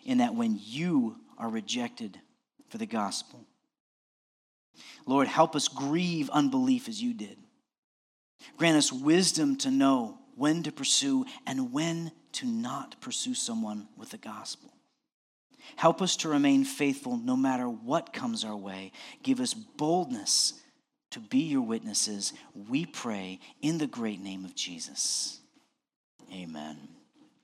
in 0.05 0.19
that 0.19 0.35
when 0.35 0.59
you 0.61 1.17
are 1.37 1.51
rejected 1.51 2.19
for 2.71 2.79
the 2.79 2.87
gospel. 2.87 3.45
Lord, 5.07 5.29
help 5.29 5.55
us 5.55 5.69
grieve 5.69 6.31
unbelief 6.31 6.89
as 6.89 7.03
you 7.03 7.13
did. 7.13 7.37
Grant 8.57 8.77
us 8.77 8.93
wisdom 8.93 9.57
to 9.57 9.71
know 9.71 10.19
when 10.37 10.63
to 10.63 10.73
pursue 10.73 11.27
and 11.47 11.73
when 11.73 12.13
to 12.33 12.47
not 12.47 13.01
pursue 13.01 13.35
someone 13.35 13.89
with 13.97 14.11
the 14.11 14.19
gospel. 14.19 14.73
Help 15.77 16.01
us 16.01 16.17
to 16.17 16.29
remain 16.29 16.65
faithful 16.65 17.17
no 17.17 17.37
matter 17.37 17.69
what 17.69 18.13
comes 18.13 18.45
our 18.45 18.57
way. 18.57 18.93
Give 19.23 19.41
us 19.41 19.55
boldness 19.55 20.55
to 21.11 21.21
be 21.21 21.41
your 21.41 21.63
witnesses. 21.63 22.33
We 22.69 22.87
pray 22.87 23.41
in 23.61 23.79
the 23.79 23.87
great 23.87 24.21
name 24.21 24.45
of 24.45 24.55
Jesus. 24.55 25.41
Amen. 26.33 26.77